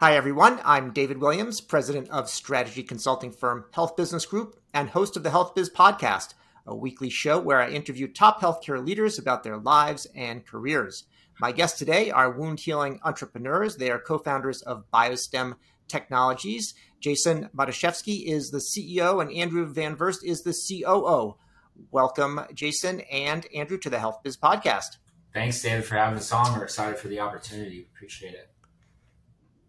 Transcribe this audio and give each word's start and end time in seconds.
Hi, 0.00 0.14
everyone. 0.14 0.60
I'm 0.64 0.92
David 0.92 1.18
Williams, 1.18 1.60
president 1.60 2.08
of 2.10 2.30
strategy 2.30 2.84
consulting 2.84 3.32
firm 3.32 3.64
Health 3.72 3.96
Business 3.96 4.26
Group 4.26 4.54
and 4.72 4.90
host 4.90 5.16
of 5.16 5.24
the 5.24 5.30
Health 5.30 5.56
Biz 5.56 5.70
Podcast, 5.70 6.34
a 6.64 6.72
weekly 6.72 7.10
show 7.10 7.40
where 7.40 7.60
I 7.60 7.70
interview 7.70 8.06
top 8.06 8.40
healthcare 8.40 8.86
leaders 8.86 9.18
about 9.18 9.42
their 9.42 9.56
lives 9.56 10.06
and 10.14 10.46
careers. 10.46 11.02
My 11.40 11.50
guests 11.50 11.80
today 11.80 12.12
are 12.12 12.30
wound 12.30 12.60
healing 12.60 13.00
entrepreneurs. 13.02 13.74
They 13.74 13.90
are 13.90 13.98
co 13.98 14.18
founders 14.18 14.62
of 14.62 14.88
BioStem 14.94 15.56
Technologies. 15.88 16.74
Jason 17.00 17.48
Matuszewski 17.52 18.24
is 18.24 18.52
the 18.52 18.58
CEO, 18.58 19.20
and 19.20 19.32
Andrew 19.32 19.66
Van 19.66 19.96
Vurst 19.96 20.22
is 20.22 20.44
the 20.44 20.54
COO. 20.54 21.38
Welcome, 21.90 22.42
Jason 22.54 23.00
and 23.10 23.48
Andrew, 23.52 23.78
to 23.78 23.90
the 23.90 23.98
Health 23.98 24.20
Biz 24.22 24.36
Podcast. 24.36 24.98
Thanks, 25.34 25.60
David, 25.60 25.86
for 25.86 25.96
having 25.96 26.20
us 26.20 26.30
on. 26.30 26.56
We're 26.56 26.62
excited 26.62 27.00
for 27.00 27.08
the 27.08 27.18
opportunity. 27.18 27.88
Appreciate 27.92 28.34
it. 28.34 28.52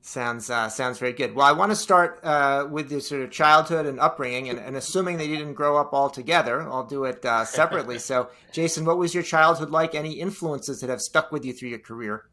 Sounds 0.01 0.49
uh, 0.49 0.69
sounds 0.69 0.97
very 0.97 1.11
good. 1.11 1.35
Well, 1.35 1.45
I 1.45 1.51
want 1.51 1.71
to 1.71 1.75
start 1.75 2.21
uh, 2.23 2.67
with 2.69 2.89
your 2.89 3.01
sort 3.01 3.21
of 3.21 3.31
childhood 3.31 3.85
and 3.85 3.99
upbringing, 3.99 4.49
and, 4.49 4.57
and, 4.57 4.77
assuming 4.77 5.17
that 5.17 5.27
you 5.27 5.35
didn't 5.35 5.55
grow 5.55 5.77
up 5.77 5.93
all 5.93 6.09
together, 6.09 6.61
I'll 6.61 6.85
do 6.85 7.03
it 7.03 7.23
uh, 7.25 7.43
separately. 7.43 7.99
so, 8.09 8.29
Jason, 8.53 8.85
what 8.85 8.97
was 8.97 9.13
your 9.13 9.23
childhood 9.23 9.71
like? 9.71 9.93
Any 9.95 10.13
influences 10.13 10.79
that 10.79 10.89
have 10.89 11.01
stuck 11.01 11.33
with 11.33 11.43
you 11.43 11.51
through 11.51 11.69
your 11.69 11.79
career? 11.79 12.23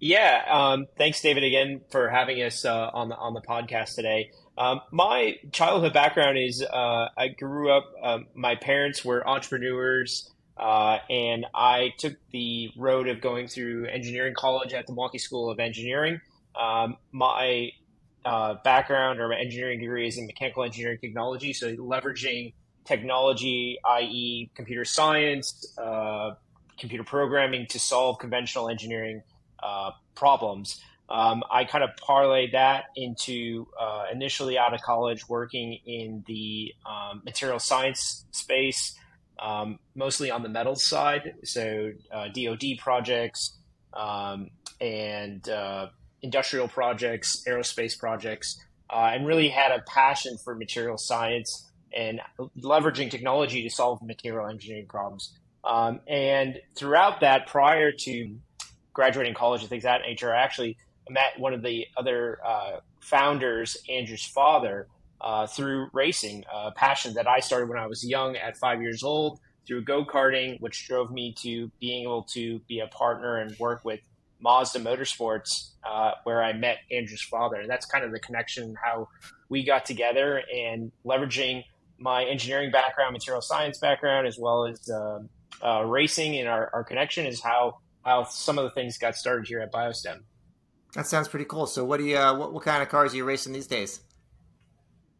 Yeah, 0.00 0.42
um, 0.50 0.86
thanks, 0.96 1.20
David, 1.22 1.44
again 1.44 1.82
for 1.90 2.08
having 2.08 2.42
us 2.42 2.64
uh, 2.64 2.90
on 2.92 3.08
the 3.08 3.16
on 3.16 3.32
the 3.32 3.42
podcast 3.42 3.94
today. 3.94 4.32
Um, 4.58 4.80
my 4.90 5.36
childhood 5.52 5.92
background 5.92 6.36
is 6.36 6.62
uh, 6.62 7.08
I 7.16 7.28
grew 7.28 7.70
up. 7.70 7.84
Um, 8.02 8.26
my 8.34 8.56
parents 8.56 9.04
were 9.04 9.26
entrepreneurs. 9.26 10.30
Uh, 10.56 10.98
and 11.08 11.46
I 11.54 11.94
took 11.98 12.14
the 12.32 12.70
road 12.76 13.06
of 13.06 13.20
going 13.20 13.46
through 13.46 13.86
engineering 13.86 14.34
college 14.36 14.72
at 14.74 14.88
the 14.88 14.92
Milwaukee 14.92 15.18
School 15.18 15.50
of 15.50 15.60
Engineering. 15.60 16.20
Um, 16.54 16.96
my 17.12 17.70
uh, 18.24 18.54
background 18.64 19.20
or 19.20 19.28
my 19.28 19.38
engineering 19.38 19.80
degree 19.80 20.06
is 20.06 20.18
in 20.18 20.26
mechanical 20.26 20.64
engineering 20.64 20.98
technology, 21.00 21.52
so 21.52 21.74
leveraging 21.76 22.52
technology, 22.84 23.78
i.e., 23.84 24.50
computer 24.54 24.84
science, 24.84 25.74
uh, 25.78 26.32
computer 26.78 27.04
programming, 27.04 27.66
to 27.66 27.78
solve 27.78 28.18
conventional 28.18 28.68
engineering 28.68 29.22
uh, 29.62 29.90
problems. 30.14 30.80
Um, 31.10 31.42
I 31.50 31.64
kind 31.64 31.82
of 31.84 31.90
parlayed 31.96 32.52
that 32.52 32.84
into 32.96 33.66
uh, 33.80 34.04
initially 34.12 34.58
out 34.58 34.74
of 34.74 34.82
college 34.82 35.28
working 35.28 35.78
in 35.86 36.22
the 36.26 36.74
um, 36.84 37.22
material 37.24 37.58
science 37.58 38.26
space, 38.30 38.94
um, 39.38 39.78
mostly 39.94 40.30
on 40.30 40.42
the 40.42 40.48
metals 40.48 40.84
side, 40.84 41.34
so 41.44 41.92
DoD 42.12 42.64
uh, 42.64 42.82
projects 42.82 43.58
um, 43.94 44.50
and 44.80 45.48
uh, 45.48 45.88
industrial 46.22 46.68
projects, 46.68 47.42
aerospace 47.46 47.98
projects, 47.98 48.60
uh, 48.90 49.10
and 49.12 49.26
really 49.26 49.48
had 49.48 49.70
a 49.70 49.82
passion 49.82 50.36
for 50.42 50.54
material 50.54 50.98
science 50.98 51.70
and 51.96 52.20
leveraging 52.60 53.10
technology 53.10 53.62
to 53.62 53.70
solve 53.70 54.02
material 54.02 54.48
engineering 54.48 54.86
problems. 54.86 55.32
Um, 55.64 56.00
and 56.06 56.60
throughout 56.74 57.20
that, 57.20 57.46
prior 57.46 57.92
to 57.92 58.36
graduating 58.92 59.34
college 59.34 59.60
and 59.60 59.70
things 59.70 59.84
of 59.84 59.88
that 59.88 60.02
nature, 60.02 60.34
I 60.34 60.42
actually 60.42 60.76
met 61.10 61.38
one 61.38 61.54
of 61.54 61.62
the 61.62 61.86
other 61.96 62.38
uh, 62.44 62.80
founders, 63.00 63.76
Andrew's 63.88 64.24
father, 64.24 64.88
uh, 65.20 65.46
through 65.46 65.88
racing, 65.92 66.44
a 66.52 66.70
passion 66.70 67.14
that 67.14 67.26
I 67.26 67.40
started 67.40 67.68
when 67.68 67.78
I 67.78 67.86
was 67.86 68.04
young 68.04 68.36
at 68.36 68.56
five 68.56 68.80
years 68.80 69.02
old 69.02 69.40
through 69.66 69.82
go 69.82 70.04
karting, 70.04 70.60
which 70.60 70.86
drove 70.86 71.10
me 71.10 71.34
to 71.40 71.70
being 71.80 72.04
able 72.04 72.22
to 72.22 72.60
be 72.68 72.80
a 72.80 72.86
partner 72.86 73.38
and 73.38 73.56
work 73.58 73.84
with 73.84 74.00
Mazda 74.40 74.80
Motorsports, 74.80 75.70
uh, 75.84 76.12
where 76.24 76.42
I 76.42 76.52
met 76.52 76.78
Andrew's 76.90 77.22
father. 77.22 77.56
And 77.56 77.68
that's 77.68 77.86
kind 77.86 78.04
of 78.04 78.12
the 78.12 78.20
connection, 78.20 78.74
how 78.82 79.08
we 79.48 79.64
got 79.64 79.84
together 79.84 80.42
and 80.54 80.92
leveraging 81.04 81.64
my 81.98 82.24
engineering 82.24 82.70
background, 82.70 83.12
material 83.12 83.42
science 83.42 83.78
background, 83.78 84.26
as 84.26 84.38
well 84.38 84.66
as 84.66 84.88
uh, 84.88 85.18
uh, 85.62 85.82
racing 85.84 86.36
and 86.38 86.48
our, 86.48 86.70
our 86.72 86.84
connection 86.84 87.26
is 87.26 87.42
how, 87.42 87.78
how 88.04 88.24
some 88.24 88.58
of 88.58 88.64
the 88.64 88.70
things 88.70 88.98
got 88.98 89.16
started 89.16 89.46
here 89.48 89.60
at 89.60 89.72
BioStem. 89.72 90.20
That 90.94 91.06
sounds 91.06 91.28
pretty 91.28 91.44
cool. 91.44 91.66
So 91.66 91.84
what 91.84 91.98
do 91.98 92.04
you, 92.04 92.16
uh, 92.16 92.36
what, 92.36 92.52
what 92.52 92.62
kind 92.62 92.82
of 92.82 92.88
cars 92.88 93.12
are 93.12 93.16
you 93.16 93.24
racing 93.24 93.52
these 93.52 93.66
days? 93.66 94.00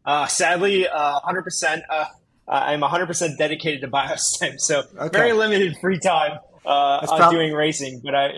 Uh, 0.05 0.27
sadly, 0.27 0.87
100%, 0.91 1.83
uh, 1.91 2.05
I'm 2.47 2.81
100% 2.81 3.37
dedicated 3.37 3.81
to 3.83 3.89
BioStem. 3.89 4.59
So 4.59 4.85
okay. 4.97 5.19
very 5.19 5.33
limited 5.33 5.77
free 5.81 5.99
time 5.99 6.39
uh, 6.65 7.05
prob- 7.07 7.33
doing 7.33 7.53
racing, 7.53 8.01
but 8.05 8.15
I, 8.15 8.29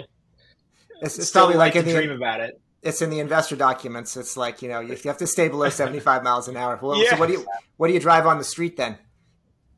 it's, 1.01 1.19
it's 1.19 1.31
probably 1.31 1.57
like, 1.57 1.77
in 1.77 1.85
the, 1.85 1.93
dream 1.93 2.11
about 2.11 2.41
it. 2.41 2.61
It's 2.83 3.03
in 3.03 3.11
the 3.11 3.21
investor 3.21 3.57
documents. 3.57 4.17
It's 4.17 4.37
like 4.37 4.63
you 4.63 4.69
know 4.69 4.81
you 4.81 4.97
have 5.05 5.19
to 5.19 5.27
stay 5.27 5.49
below 5.49 5.69
seventy 5.71 6.01
five 6.01 6.23
miles 6.23 6.49
an 6.49 6.57
hour. 6.57 6.79
Well, 6.81 7.03
yeah. 7.03 7.11
So 7.11 7.17
what 7.17 7.27
do 7.27 7.35
you 7.35 7.47
what 7.77 7.89
do 7.89 7.95
you 7.95 8.01
drive 8.01 8.27
on 8.27 8.39
the 8.39 8.45
street 8.45 8.77
then? 8.77 8.99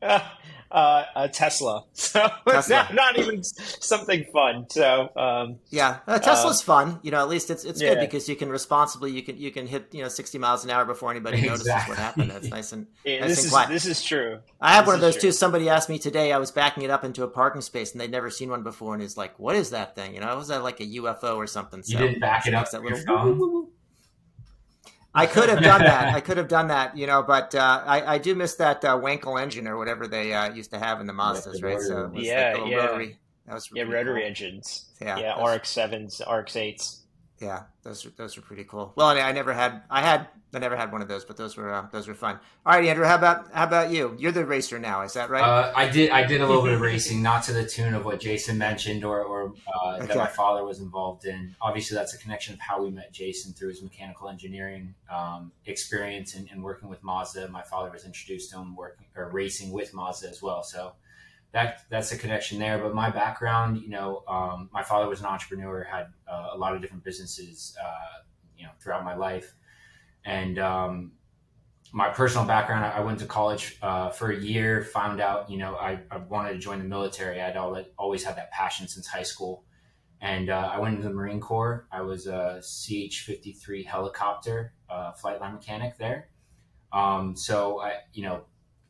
uh, 0.73 1.05
a 1.15 1.29
Tesla. 1.29 1.85
So 1.95 2.29
Tesla. 2.49 2.77
Not, 2.77 2.95
not, 2.95 3.19
even 3.19 3.43
something 3.45 4.25
fun. 4.33 4.67
So 4.71 5.11
um, 5.17 5.59
yeah, 5.71 5.99
uh, 6.07 6.19
Tesla's 6.19 6.61
uh, 6.61 6.65
fun. 6.65 7.01
You 7.03 7.11
know, 7.11 7.21
at 7.21 7.29
least 7.29 7.51
it's 7.51 7.65
it's 7.65 7.81
yeah. 7.81 7.95
good 7.95 8.01
because 8.01 8.29
you 8.29 8.37
can 8.37 8.49
responsibly 8.49 9.13
you 9.13 9.23
can 9.23 9.39
you 9.39 9.51
can 9.51 9.67
hit 9.67 9.89
you 9.93 10.03
know 10.03 10.09
sixty 10.09 10.39
miles 10.39 10.65
an 10.65 10.71
hour 10.71 10.85
before 10.85 11.11
anybody 11.11 11.41
notices 11.43 11.69
what 11.69 11.97
happened. 11.97 12.31
That's 12.31 12.49
nice 12.49 12.73
and 12.73 12.87
yeah, 13.05 13.21
nice 13.21 13.31
this 13.31 13.39
and 13.39 13.47
is 13.47 13.53
quiet. 13.53 13.69
this 13.69 13.87
is 13.87 14.03
true. 14.03 14.41
I 14.61 14.73
have 14.75 14.85
this 14.85 14.89
one 14.89 14.95
of 14.97 15.01
those 15.01 15.15
true. 15.15 15.23
too. 15.23 15.33
Somebody 15.33 15.69
asked 15.69 15.89
me 15.89 15.99
today. 15.99 16.33
I 16.33 16.39
was 16.39 16.51
backing 16.51 16.83
it 16.83 16.91
up 16.91 17.05
into 17.05 17.23
a 17.23 17.29
parking 17.29 17.63
space 17.63 17.93
and 17.93 18.01
they'd 18.01 18.11
never 18.11 18.31
seen 18.31 18.51
one 18.51 18.63
before, 18.63 18.95
and 18.95 19.03
he's 19.03 19.17
like, 19.17 19.39
"What 19.39 19.55
is 19.55 19.71
that 19.71 19.95
thing?" 19.95 20.15
You 20.15 20.21
know, 20.21 20.37
was 20.37 20.49
that 20.49 20.63
like 20.63 20.81
a 20.81 20.87
UFO 20.87 21.37
or 21.37 21.47
something? 21.47 21.83
So 21.83 21.99
you 21.99 22.07
didn't 22.07 22.21
back 22.21 22.47
it 22.47 22.55
up. 22.55 22.71
That 22.71 22.83
little. 22.83 22.99
Phone? 22.99 23.62
I 25.15 25.27
could 25.27 25.49
have 25.49 25.63
done 25.63 25.83
that. 25.83 26.15
I 26.15 26.21
could 26.27 26.37
have 26.37 26.49
done 26.49 26.69
that, 26.69 26.97
you 26.97 27.07
know, 27.07 27.23
but 27.23 27.55
uh, 27.55 27.83
I, 27.85 28.15
I 28.15 28.19
do 28.19 28.35
miss 28.35 28.55
that 28.57 28.85
uh, 28.85 28.99
Wankel 28.99 29.41
engine 29.41 29.69
or 29.69 29.77
whatever 29.77 30.09
they 30.09 30.33
uh, 30.33 30.53
used 30.53 30.71
to 30.71 30.79
have 30.79 31.01
in 31.01 31.07
the 31.07 31.13
Mazdas, 31.13 31.63
right? 31.63 31.81
So 31.81 32.11
yeah, 32.15 32.65
yeah, 32.65 32.77
rotary. 32.77 33.19
That 33.47 33.55
was 33.55 33.69
yeah, 33.73 33.83
rotary 33.83 34.21
cool. 34.21 34.29
engines. 34.29 34.87
Yeah, 35.01 35.19
yeah, 35.19 35.45
RX 35.45 35.69
sevens, 35.69 36.23
RX 36.31 36.57
eights. 36.57 37.02
Yeah, 37.43 37.65
those 37.83 38.07
are, 38.07 38.11
those 38.11 38.39
are 38.39 38.41
pretty 38.41 38.63
cool. 38.63 38.93
Well, 38.95 39.09
I, 39.09 39.21
I 39.21 39.33
never 39.33 39.53
had 39.53 39.83
I 39.91 40.01
had 40.01 40.29
I 40.55 40.61
never 40.61 40.77
had 40.77 40.93
one 40.93 41.03
of 41.03 41.09
those, 41.09 41.25
but 41.25 41.37
those 41.37 41.57
were 41.57 41.75
uh, 41.75 41.87
those 41.91 42.07
were 42.07 42.15
fun. 42.15 42.39
All 42.65 42.75
right, 42.75 42.85
Andrew, 42.85 43.05
how 43.05 43.17
about 43.17 43.53
how 43.53 43.65
about 43.65 43.91
you? 43.91 44.15
You're 44.17 44.31
the 44.31 44.45
racer 44.45 44.79
now, 44.79 45.03
is 45.03 45.15
that 45.15 45.29
right? 45.29 45.43
Uh, 45.43 45.73
I 45.75 45.89
did 45.89 46.11
I 46.11 46.25
did 46.25 46.41
a 46.41 46.47
little 46.47 46.63
bit 46.63 46.75
of 46.75 46.81
racing, 46.81 47.21
not 47.21 47.43
to 47.45 47.53
the 47.53 47.67
tune 47.67 47.95
of 47.95 48.05
what 48.05 48.21
Jason 48.21 48.59
mentioned 48.59 49.03
or, 49.03 49.23
or 49.23 49.55
uh, 49.67 49.97
okay. 49.97 50.07
that 50.07 50.17
my 50.17 50.29
father 50.29 50.65
was 50.65 50.79
involved 50.79 51.25
in. 51.25 51.57
Obviously, 51.61 51.97
that's 51.97 52.15
a 52.15 52.19
connection 52.19 52.55
of 52.55 52.61
how 52.61 52.81
we 52.81 52.91
met 52.91 53.13
Jason 53.13 53.53
through 53.53 53.71
his 53.71 53.83
mechanical 53.83 54.29
engineering 54.29 54.95
um, 55.11 55.51
experience 55.67 56.37
and, 56.37 56.49
and, 56.53 56.63
working 56.63 56.89
with 56.89 57.03
Mazda. 57.03 57.49
My 57.49 57.63
father 57.63 57.91
was 57.91 58.05
introduced 58.05 58.53
to 58.53 58.59
him 58.59 58.77
working 58.77 59.07
or 59.17 59.31
racing 59.31 59.73
with 59.73 59.93
Mazda 59.93 60.29
as 60.29 60.41
well, 60.41 60.63
so 60.63 60.93
that 61.53 61.83
that's 61.91 62.13
a 62.13 62.19
connection 62.19 62.59
there. 62.59 62.79
But 62.79 62.95
my 62.95 63.11
background, 63.11 63.81
you 63.81 63.89
know, 63.89 64.25
um, 64.29 64.71
my 64.73 64.83
father 64.83 65.09
was 65.09 65.21
an 65.21 65.27
entrepreneur, 65.27 65.85
had 65.85 66.07
uh, 66.27 66.51
a 66.53 66.59
lot 66.59 66.75
of 66.75 66.81
different 66.81 67.05
businesses, 67.05 67.77
uh, 67.83 68.23
you 68.57 68.65
know, 68.65 68.71
throughout 68.81 69.05
my 69.05 69.15
life 69.15 69.55
and 70.25 70.59
um, 70.59 71.13
my 71.93 72.09
personal 72.09 72.47
background, 72.47 72.85
I 72.85 73.01
went 73.01 73.19
to 73.21 73.27
college 73.27 73.79
uh, 73.83 74.11
for 74.11 74.31
a 74.31 74.39
year, 74.39 74.83
found 74.83 75.21
out, 75.21 75.51
you 75.51 75.59
know, 75.59 75.77
I, 75.77 76.01
I, 76.11 76.19
wanted 76.19 76.53
to 76.55 76.59
join 76.59 76.79
the 76.79 76.85
military. 76.85 77.41
I'd 77.41 77.57
always 77.57 78.25
had 78.25 78.37
that 78.37 78.51
passion 78.51 78.89
since 78.89 79.07
high 79.07 79.25
school. 79.25 79.65
And 80.21 80.51
uh, 80.51 80.71
I 80.73 80.79
went 80.79 80.95
into 80.95 81.09
the 81.09 81.15
Marine 81.15 81.41
Corps. 81.41 81.87
I 81.91 82.01
was 82.03 82.27
a 82.27 82.63
CH 82.63 83.25
53 83.27 83.83
helicopter 83.83 84.73
uh, 84.89 85.13
flight 85.13 85.41
line 85.41 85.55
mechanic 85.55 85.99
there. 85.99 86.29
Um, 86.93 87.37
so, 87.37 87.81
I, 87.81 87.95
you 88.13 88.23
know, 88.23 88.45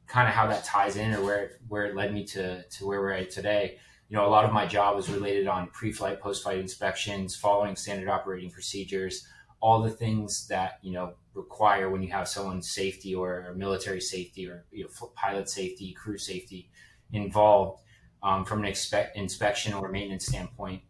kind 0.07 0.29
of 0.29 0.35
how 0.35 0.47
that 0.47 0.65
ties 0.65 0.97
in 0.97 1.15
or 1.15 1.23
where, 1.23 1.51
where 1.69 1.87
it 1.87 1.97
led 1.97 2.13
me 2.13 2.25
to, 2.25 2.63
to 2.63 2.87
where 2.87 3.01
we're 3.01 3.13
at 3.13 3.31
today. 3.31 3.79
You 4.09 4.17
know, 4.17 4.27
a 4.27 4.29
lot 4.29 4.45
of 4.45 4.53
my 4.53 4.67
job 4.67 4.97
was 4.97 5.09
related 5.09 5.47
on 5.47 5.69
pre 5.69 5.91
flight, 5.93 6.21
post 6.21 6.43
flight 6.43 6.59
inspections, 6.59 7.35
following 7.35 7.77
standard 7.77 8.09
operating 8.09 8.51
procedures, 8.51 9.27
all 9.61 9.81
the 9.81 9.91
things 9.91 10.47
that, 10.49 10.79
you 10.83 10.93
know, 10.93 11.15
require 11.35 11.89
when 11.89 12.03
you 12.03 12.11
have 12.11 12.29
someone's 12.29 12.71
safety 12.71 13.15
or 13.15 13.55
military 13.57 14.01
safety 14.01 14.47
or 14.47 14.67
you 14.71 14.85
know, 14.85 15.09
pilot 15.15 15.49
safety, 15.49 15.93
crew 15.93 16.19
safety 16.19 16.69
involved 17.13 17.81
um, 18.23 18.45
from 18.45 18.65
an 18.65 18.75
inspection 19.15 19.73
or 19.73 19.89
maintenance 19.89 20.27
standpoint. 20.27 20.83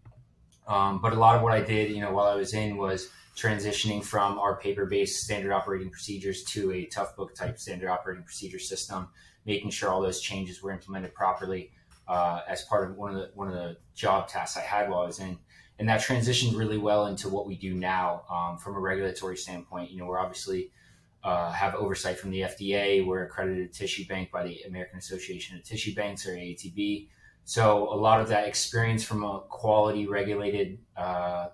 Um, 0.66 1.00
but 1.00 1.12
a 1.12 1.16
lot 1.16 1.36
of 1.36 1.42
what 1.42 1.52
I 1.52 1.60
did, 1.60 1.90
you 1.90 2.00
know, 2.00 2.12
while 2.12 2.26
I 2.26 2.34
was 2.34 2.54
in 2.54 2.76
was 2.76 3.08
transitioning 3.36 4.04
from 4.04 4.38
our 4.38 4.56
paper-based 4.56 5.22
standard 5.24 5.52
operating 5.52 5.90
procedures 5.90 6.44
to 6.44 6.70
a 6.72 6.86
Toughbook 6.86 7.34
type 7.34 7.58
standard 7.58 7.88
operating 7.88 8.24
procedure 8.24 8.58
system, 8.58 9.08
making 9.46 9.70
sure 9.70 9.90
all 9.90 10.02
those 10.02 10.20
changes 10.20 10.62
were 10.62 10.70
implemented 10.70 11.14
properly 11.14 11.72
uh, 12.08 12.40
as 12.48 12.62
part 12.62 12.90
of 12.90 12.96
one 12.96 13.14
of 13.14 13.16
the 13.16 13.30
one 13.34 13.48
of 13.48 13.54
the 13.54 13.76
job 13.94 14.28
tasks 14.28 14.56
I 14.56 14.60
had 14.60 14.90
while 14.90 15.00
I 15.00 15.06
was 15.06 15.20
in 15.20 15.38
and 15.82 15.88
that 15.88 16.00
transitioned 16.00 16.56
really 16.56 16.78
well 16.78 17.06
into 17.06 17.28
what 17.28 17.44
we 17.44 17.56
do 17.56 17.74
now 17.74 18.22
um, 18.30 18.56
from 18.56 18.76
a 18.76 18.78
regulatory 18.78 19.36
standpoint. 19.36 19.90
You 19.90 19.98
know, 19.98 20.06
we're 20.06 20.20
obviously 20.20 20.70
uh, 21.24 21.50
have 21.50 21.74
oversight 21.74 22.18
from 22.20 22.30
the 22.30 22.42
FDA. 22.42 23.04
We're 23.04 23.24
accredited 23.24 23.72
tissue 23.72 24.06
bank 24.06 24.30
by 24.30 24.44
the 24.44 24.62
American 24.62 24.98
Association 24.98 25.56
of 25.56 25.64
Tissue 25.64 25.92
Banks 25.94 26.24
or 26.24 26.36
AATB. 26.36 27.08
So 27.44 27.92
a 27.92 27.96
lot 27.96 28.20
of 28.20 28.28
that 28.28 28.46
experience 28.46 29.02
from 29.02 29.24
a 29.24 29.40
quality 29.48 30.06
regulated 30.06 30.78
uh, 30.96 31.48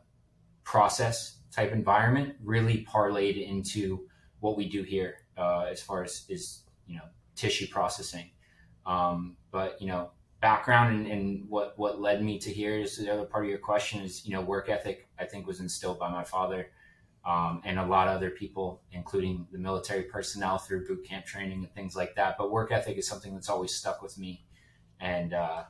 process 0.63 1.38
type 1.51 1.73
environment 1.73 2.35
really 2.43 2.87
parlayed 2.89 3.47
into 3.47 4.09
what 4.41 4.57
we 4.57 4.69
do 4.69 4.83
here 4.83 5.17
uh, 5.37 5.67
as 5.71 5.83
far 5.83 6.05
as 6.05 6.25
is 6.29 6.63
you 6.87 6.97
know 6.97 7.05
tissue 7.35 7.67
processing. 7.69 8.31
Um, 8.87 9.37
but 9.51 9.81
you 9.81 9.89
know 9.89 10.11
background 10.41 10.95
and, 10.95 11.07
and, 11.07 11.49
what 11.49 11.79
what 11.79 12.01
led 12.01 12.23
me 12.23 12.39
to 12.39 12.51
here 12.51 12.79
is 12.79 12.97
the 12.97 13.13
other 13.13 13.25
part 13.25 13.45
of 13.45 13.51
your 13.51 13.59
question 13.59 14.03
is 14.03 14.25
you 14.25 14.33
know 14.33 14.41
work 14.41 14.69
ethic 14.69 15.09
I 15.19 15.25
think 15.25 15.47
was 15.47 15.61
instilled 15.61 15.99
by 15.99 16.11
my 16.11 16.25
father 16.25 16.71
um, 17.29 17.61
and 17.65 17.79
a 17.79 17.85
lot 17.85 18.09
of 18.09 18.17
other 18.17 18.31
people, 18.31 18.81
including 18.93 19.47
the 19.53 19.59
military 19.59 20.05
personnel 20.05 20.57
through 20.57 20.87
boot 20.87 21.05
camp 21.05 21.27
training 21.27 21.59
and 21.59 21.75
things 21.75 21.95
like 21.95 22.15
that. 22.17 22.37
But 22.39 22.51
work 22.51 22.73
ethic 22.73 22.97
is 22.97 23.07
something 23.07 23.35
that's 23.35 23.51
always 23.51 23.75
stuck 23.75 24.01
with 24.03 24.17
me, 24.19 24.47
and 25.01 25.35
uh, 25.35 25.65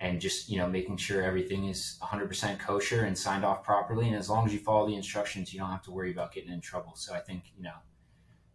and 0.00 0.20
just 0.20 0.48
you 0.48 0.58
know 0.58 0.68
making 0.68 0.96
sure 0.96 1.22
everything 1.22 1.68
is 1.68 1.98
100% 2.02 2.58
kosher 2.58 3.04
and 3.04 3.16
signed 3.16 3.44
off 3.44 3.64
properly. 3.64 4.06
And 4.06 4.16
as 4.16 4.30
long 4.30 4.46
as 4.46 4.52
you 4.52 4.60
follow 4.60 4.86
the 4.86 4.94
instructions, 4.94 5.52
you 5.52 5.60
don't 5.60 5.70
have 5.70 5.82
to 5.82 5.90
worry 5.90 6.12
about 6.12 6.32
getting 6.32 6.52
in 6.52 6.60
trouble. 6.60 6.92
So 6.94 7.14
I 7.14 7.20
think 7.20 7.44
you 7.56 7.64
know 7.64 7.74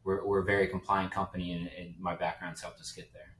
we're 0.04 0.25
we're 0.25 0.40
a 0.40 0.45
very 0.45 0.68
compliant 0.68 1.12
company, 1.12 1.54
and, 1.54 1.69
and 1.78 1.95
my 2.00 2.16
background's 2.16 2.62
helped 2.62 2.80
us 2.80 2.92
get 2.92 3.12
there. 3.13 3.34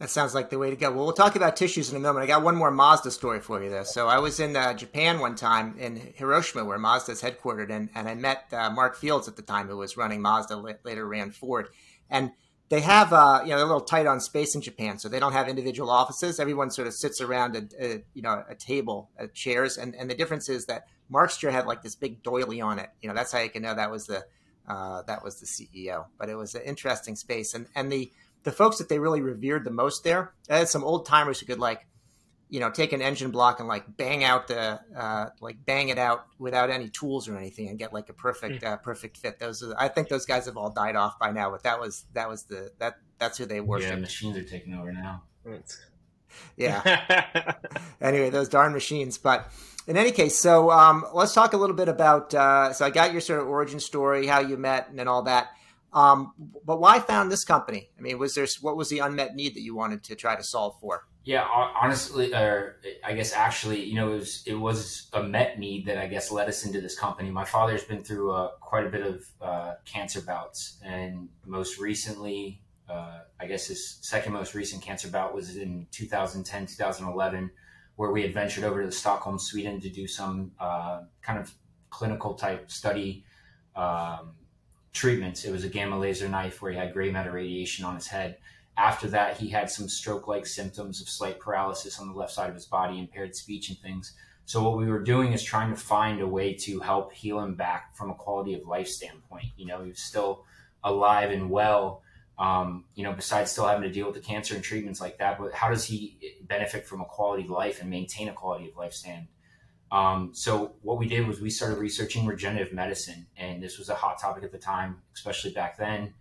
That 0.00 0.08
sounds 0.08 0.34
like 0.34 0.48
the 0.48 0.58
way 0.58 0.70
to 0.70 0.76
go. 0.76 0.90
Well, 0.90 1.04
we'll 1.04 1.12
talk 1.12 1.36
about 1.36 1.56
tissues 1.56 1.90
in 1.90 1.96
a 1.96 2.00
moment. 2.00 2.24
I 2.24 2.26
got 2.26 2.42
one 2.42 2.56
more 2.56 2.70
Mazda 2.70 3.10
story 3.10 3.38
for 3.38 3.62
you, 3.62 3.68
though. 3.68 3.82
So 3.82 4.08
I 4.08 4.18
was 4.18 4.40
in 4.40 4.56
uh, 4.56 4.72
Japan 4.72 5.18
one 5.18 5.36
time 5.36 5.74
in 5.78 5.96
Hiroshima, 6.14 6.64
where 6.64 6.78
Mazda's 6.78 7.20
headquartered, 7.20 7.70
and, 7.70 7.90
and 7.94 8.08
I 8.08 8.14
met 8.14 8.46
uh, 8.50 8.70
Mark 8.70 8.96
Fields 8.96 9.28
at 9.28 9.36
the 9.36 9.42
time, 9.42 9.68
who 9.68 9.76
was 9.76 9.98
running 9.98 10.22
Mazda, 10.22 10.56
later 10.84 11.06
ran 11.06 11.32
Ford. 11.32 11.68
And 12.08 12.32
they 12.70 12.80
have, 12.80 13.12
uh, 13.12 13.40
you 13.42 13.50
know, 13.50 13.56
they're 13.56 13.66
a 13.66 13.68
little 13.68 13.80
tight 13.80 14.06
on 14.06 14.20
space 14.20 14.54
in 14.54 14.60
Japan, 14.60 14.98
so 14.98 15.08
they 15.08 15.18
don't 15.18 15.32
have 15.32 15.48
individual 15.48 15.90
offices. 15.90 16.38
Everyone 16.38 16.70
sort 16.70 16.86
of 16.86 16.94
sits 16.94 17.20
around 17.20 17.56
a, 17.56 17.84
a 17.84 18.04
you 18.14 18.22
know, 18.22 18.44
a 18.48 18.54
table, 18.54 19.10
uh, 19.18 19.26
chairs, 19.34 19.76
and, 19.76 19.94
and 19.96 20.08
the 20.08 20.14
difference 20.14 20.48
is 20.48 20.66
that 20.66 20.86
Mark's 21.08 21.36
chair 21.36 21.50
had 21.50 21.66
like 21.66 21.82
this 21.82 21.96
big 21.96 22.22
doily 22.22 22.60
on 22.60 22.78
it. 22.78 22.88
You 23.02 23.08
know, 23.08 23.14
that's 23.14 23.32
how 23.32 23.40
you 23.40 23.50
can 23.50 23.62
know 23.62 23.74
that 23.74 23.90
was 23.90 24.06
the 24.06 24.24
uh, 24.68 25.02
that 25.02 25.24
was 25.24 25.40
the 25.40 25.46
CEO. 25.46 26.06
But 26.16 26.28
it 26.28 26.36
was 26.36 26.54
an 26.54 26.62
interesting 26.62 27.16
space, 27.16 27.54
and 27.54 27.66
and 27.74 27.90
the 27.90 28.12
the 28.44 28.52
folks 28.52 28.78
that 28.78 28.88
they 28.88 29.00
really 29.00 29.20
revered 29.20 29.64
the 29.64 29.72
most 29.72 30.04
there, 30.04 30.32
had 30.48 30.68
some 30.68 30.84
old 30.84 31.06
timers 31.06 31.40
who 31.40 31.46
could 31.46 31.58
like, 31.58 31.86
you 32.50 32.60
know, 32.60 32.70
take 32.70 32.92
an 32.92 33.00
engine 33.00 33.30
block 33.30 33.60
and 33.60 33.68
like 33.68 33.96
bang 33.96 34.24
out 34.24 34.48
the, 34.48 34.80
uh, 34.96 35.26
like 35.40 35.64
bang 35.64 35.88
it 35.88 35.98
out 35.98 36.26
without 36.38 36.68
any 36.68 36.88
tools 36.90 37.28
or 37.28 37.36
anything 37.36 37.68
and 37.68 37.78
get 37.78 37.92
like 37.92 38.08
a 38.08 38.12
perfect, 38.12 38.62
mm. 38.62 38.66
uh, 38.66 38.76
perfect 38.76 39.16
fit. 39.16 39.38
Those, 39.38 39.62
are, 39.62 39.74
I 39.78 39.88
think 39.88 40.08
those 40.08 40.26
guys 40.26 40.46
have 40.46 40.56
all 40.56 40.70
died 40.70 40.96
off 40.96 41.18
by 41.18 41.30
now, 41.30 41.50
but 41.50 41.62
that 41.62 41.80
was, 41.80 42.04
that 42.12 42.28
was 42.28 42.42
the, 42.44 42.72
that, 42.78 42.96
that's 43.18 43.38
who 43.38 43.46
they 43.46 43.60
were. 43.60 43.80
Yeah, 43.80 43.94
machines 43.96 44.36
are 44.36 44.44
taking 44.44 44.74
over 44.74 44.92
now. 44.92 45.22
yeah. 46.56 47.54
anyway, 48.00 48.30
those 48.30 48.48
darn 48.48 48.72
machines. 48.72 49.18
But 49.18 49.50
in 49.86 49.96
any 49.96 50.10
case, 50.10 50.36
so 50.36 50.70
um, 50.70 51.04
let's 51.12 51.34
talk 51.34 51.52
a 51.52 51.56
little 51.56 51.76
bit 51.76 51.88
about. 51.88 52.34
Uh, 52.34 52.72
so 52.72 52.84
I 52.84 52.90
got 52.90 53.12
your 53.12 53.20
sort 53.20 53.40
of 53.40 53.48
origin 53.48 53.80
story, 53.80 54.26
how 54.26 54.40
you 54.40 54.56
met, 54.56 54.88
and 54.88 54.98
then 54.98 55.08
all 55.08 55.22
that. 55.22 55.50
Um, 55.92 56.32
but 56.64 56.80
why 56.80 57.00
found 57.00 57.32
this 57.32 57.44
company? 57.44 57.90
I 57.98 58.00
mean, 58.00 58.18
was 58.18 58.34
there 58.34 58.46
what 58.60 58.76
was 58.76 58.88
the 58.88 59.00
unmet 59.00 59.34
need 59.34 59.54
that 59.54 59.62
you 59.62 59.74
wanted 59.74 60.04
to 60.04 60.14
try 60.14 60.36
to 60.36 60.42
solve 60.42 60.76
for? 60.80 61.04
Yeah, 61.22 61.44
honestly, 61.44 62.32
or 62.34 62.76
I 63.04 63.12
guess 63.12 63.34
actually, 63.34 63.84
you 63.84 63.94
know, 63.94 64.12
it 64.12 64.16
was 64.16 64.42
it 64.46 64.54
was 64.54 65.08
a 65.12 65.22
met 65.22 65.58
need 65.58 65.86
that 65.86 65.98
I 65.98 66.06
guess 66.06 66.30
led 66.30 66.48
us 66.48 66.64
into 66.64 66.80
this 66.80 66.98
company. 66.98 67.30
My 67.30 67.44
father's 67.44 67.84
been 67.84 68.02
through 68.02 68.32
uh, 68.32 68.48
quite 68.60 68.86
a 68.86 68.88
bit 68.88 69.02
of 69.02 69.24
uh, 69.40 69.74
cancer 69.84 70.22
bouts, 70.22 70.78
and 70.82 71.28
most 71.44 71.78
recently, 71.78 72.62
uh, 72.88 73.18
I 73.38 73.46
guess 73.46 73.66
his 73.66 73.98
second 74.00 74.32
most 74.32 74.54
recent 74.54 74.82
cancer 74.82 75.08
bout 75.08 75.34
was 75.34 75.56
in 75.56 75.86
2010, 75.90 76.66
2011, 76.66 77.50
where 77.96 78.10
we 78.12 78.22
had 78.22 78.32
ventured 78.32 78.64
over 78.64 78.82
to 78.82 78.90
Stockholm, 78.90 79.38
Sweden, 79.38 79.78
to 79.80 79.90
do 79.90 80.06
some 80.06 80.52
uh, 80.58 81.02
kind 81.20 81.38
of 81.38 81.52
clinical 81.90 82.32
type 82.32 82.70
study. 82.70 83.24
Um, 83.76 84.32
treatments. 84.92 85.44
It 85.44 85.52
was 85.52 85.64
a 85.64 85.68
gamma 85.68 85.98
laser 85.98 86.28
knife 86.28 86.60
where 86.60 86.72
he 86.72 86.78
had 86.78 86.92
gray 86.92 87.10
matter 87.10 87.32
radiation 87.32 87.84
on 87.84 87.94
his 87.94 88.06
head. 88.06 88.38
After 88.76 89.08
that, 89.08 89.36
he 89.36 89.48
had 89.48 89.70
some 89.70 89.88
stroke 89.88 90.26
like 90.26 90.46
symptoms 90.46 91.00
of 91.00 91.08
slight 91.08 91.38
paralysis 91.38 92.00
on 92.00 92.08
the 92.08 92.14
left 92.14 92.32
side 92.32 92.48
of 92.48 92.54
his 92.54 92.66
body, 92.66 92.98
impaired 92.98 93.36
speech, 93.36 93.68
and 93.68 93.78
things. 93.78 94.14
So, 94.46 94.62
what 94.62 94.78
we 94.78 94.86
were 94.86 95.02
doing 95.02 95.32
is 95.32 95.42
trying 95.42 95.70
to 95.70 95.76
find 95.76 96.20
a 96.20 96.26
way 96.26 96.54
to 96.54 96.80
help 96.80 97.12
heal 97.12 97.40
him 97.40 97.54
back 97.54 97.96
from 97.96 98.10
a 98.10 98.14
quality 98.14 98.54
of 98.54 98.66
life 98.66 98.88
standpoint. 98.88 99.46
You 99.56 99.66
know, 99.66 99.82
he 99.82 99.90
was 99.90 100.00
still 100.00 100.44
alive 100.82 101.30
and 101.30 101.50
well, 101.50 102.02
um, 102.38 102.84
you 102.94 103.04
know, 103.04 103.12
besides 103.12 103.50
still 103.50 103.66
having 103.66 103.82
to 103.82 103.92
deal 103.92 104.06
with 104.06 104.14
the 104.14 104.20
cancer 104.20 104.54
and 104.54 104.64
treatments 104.64 105.00
like 105.00 105.18
that. 105.18 105.38
But 105.38 105.52
how 105.52 105.68
does 105.68 105.84
he 105.84 106.16
benefit 106.42 106.86
from 106.86 107.00
a 107.00 107.04
quality 107.04 107.44
of 107.44 107.50
life 107.50 107.80
and 107.80 107.90
maintain 107.90 108.28
a 108.28 108.32
quality 108.32 108.68
of 108.70 108.76
life 108.76 108.94
stand? 108.94 109.28
Um, 109.92 110.30
so 110.32 110.76
what 110.82 110.98
we 110.98 111.08
did 111.08 111.26
was 111.26 111.40
we 111.40 111.50
started 111.50 111.78
researching 111.78 112.26
regenerative 112.26 112.72
medicine, 112.72 113.26
and 113.36 113.62
this 113.62 113.78
was 113.78 113.88
a 113.88 113.94
hot 113.94 114.20
topic 114.20 114.44
at 114.44 114.52
the 114.52 114.58
time, 114.58 114.98
especially 115.14 115.52
back 115.52 115.76
then. 115.76 116.14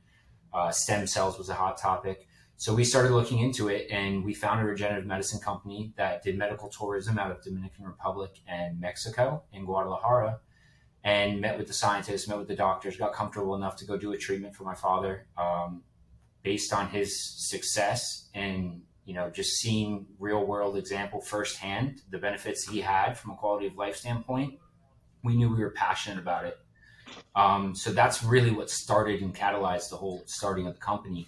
Uh, 0.51 0.71
stem 0.71 1.05
cells 1.05 1.37
was 1.37 1.49
a 1.49 1.53
hot 1.53 1.77
topic. 1.77 2.27
So 2.57 2.73
we 2.73 2.83
started 2.83 3.11
looking 3.11 3.39
into 3.39 3.69
it, 3.69 3.87
and 3.91 4.25
we 4.25 4.33
found 4.33 4.59
a 4.59 4.63
regenerative 4.63 5.05
medicine 5.05 5.39
company 5.39 5.93
that 5.97 6.23
did 6.23 6.37
medical 6.37 6.67
tourism 6.67 7.19
out 7.19 7.31
of 7.31 7.41
Dominican 7.43 7.85
Republic 7.85 8.41
and 8.47 8.79
Mexico 8.81 9.43
in 9.53 9.65
Guadalajara, 9.65 10.39
and 11.03 11.39
met 11.39 11.57
with 11.57 11.67
the 11.67 11.73
scientists, 11.73 12.27
met 12.27 12.37
with 12.37 12.47
the 12.47 12.55
doctors, 12.55 12.97
got 12.97 13.13
comfortable 13.13 13.55
enough 13.55 13.75
to 13.77 13.85
go 13.85 13.97
do 13.97 14.11
a 14.11 14.17
treatment 14.17 14.55
for 14.55 14.63
my 14.63 14.75
father, 14.75 15.27
um, 15.37 15.83
based 16.43 16.73
on 16.73 16.89
his 16.89 17.17
success 17.21 18.29
and 18.33 18.81
you 19.09 19.15
know, 19.15 19.27
just 19.31 19.57
seeing 19.57 20.05
real 20.19 20.45
world 20.45 20.77
example 20.77 21.19
firsthand, 21.19 22.03
the 22.11 22.19
benefits 22.19 22.69
he 22.69 22.79
had 22.79 23.17
from 23.17 23.31
a 23.31 23.35
quality 23.35 23.65
of 23.65 23.75
life 23.75 23.95
standpoint, 23.95 24.59
we 25.23 25.35
knew 25.35 25.49
we 25.49 25.63
were 25.63 25.71
passionate 25.71 26.19
about 26.19 26.45
it. 26.45 26.59
Um, 27.35 27.73
so 27.73 27.91
that's 27.91 28.23
really 28.23 28.51
what 28.51 28.69
started 28.69 29.23
and 29.23 29.33
catalyzed 29.33 29.89
the 29.89 29.95
whole 29.95 30.21
starting 30.27 30.67
of 30.67 30.75
the 30.75 30.79
company. 30.79 31.27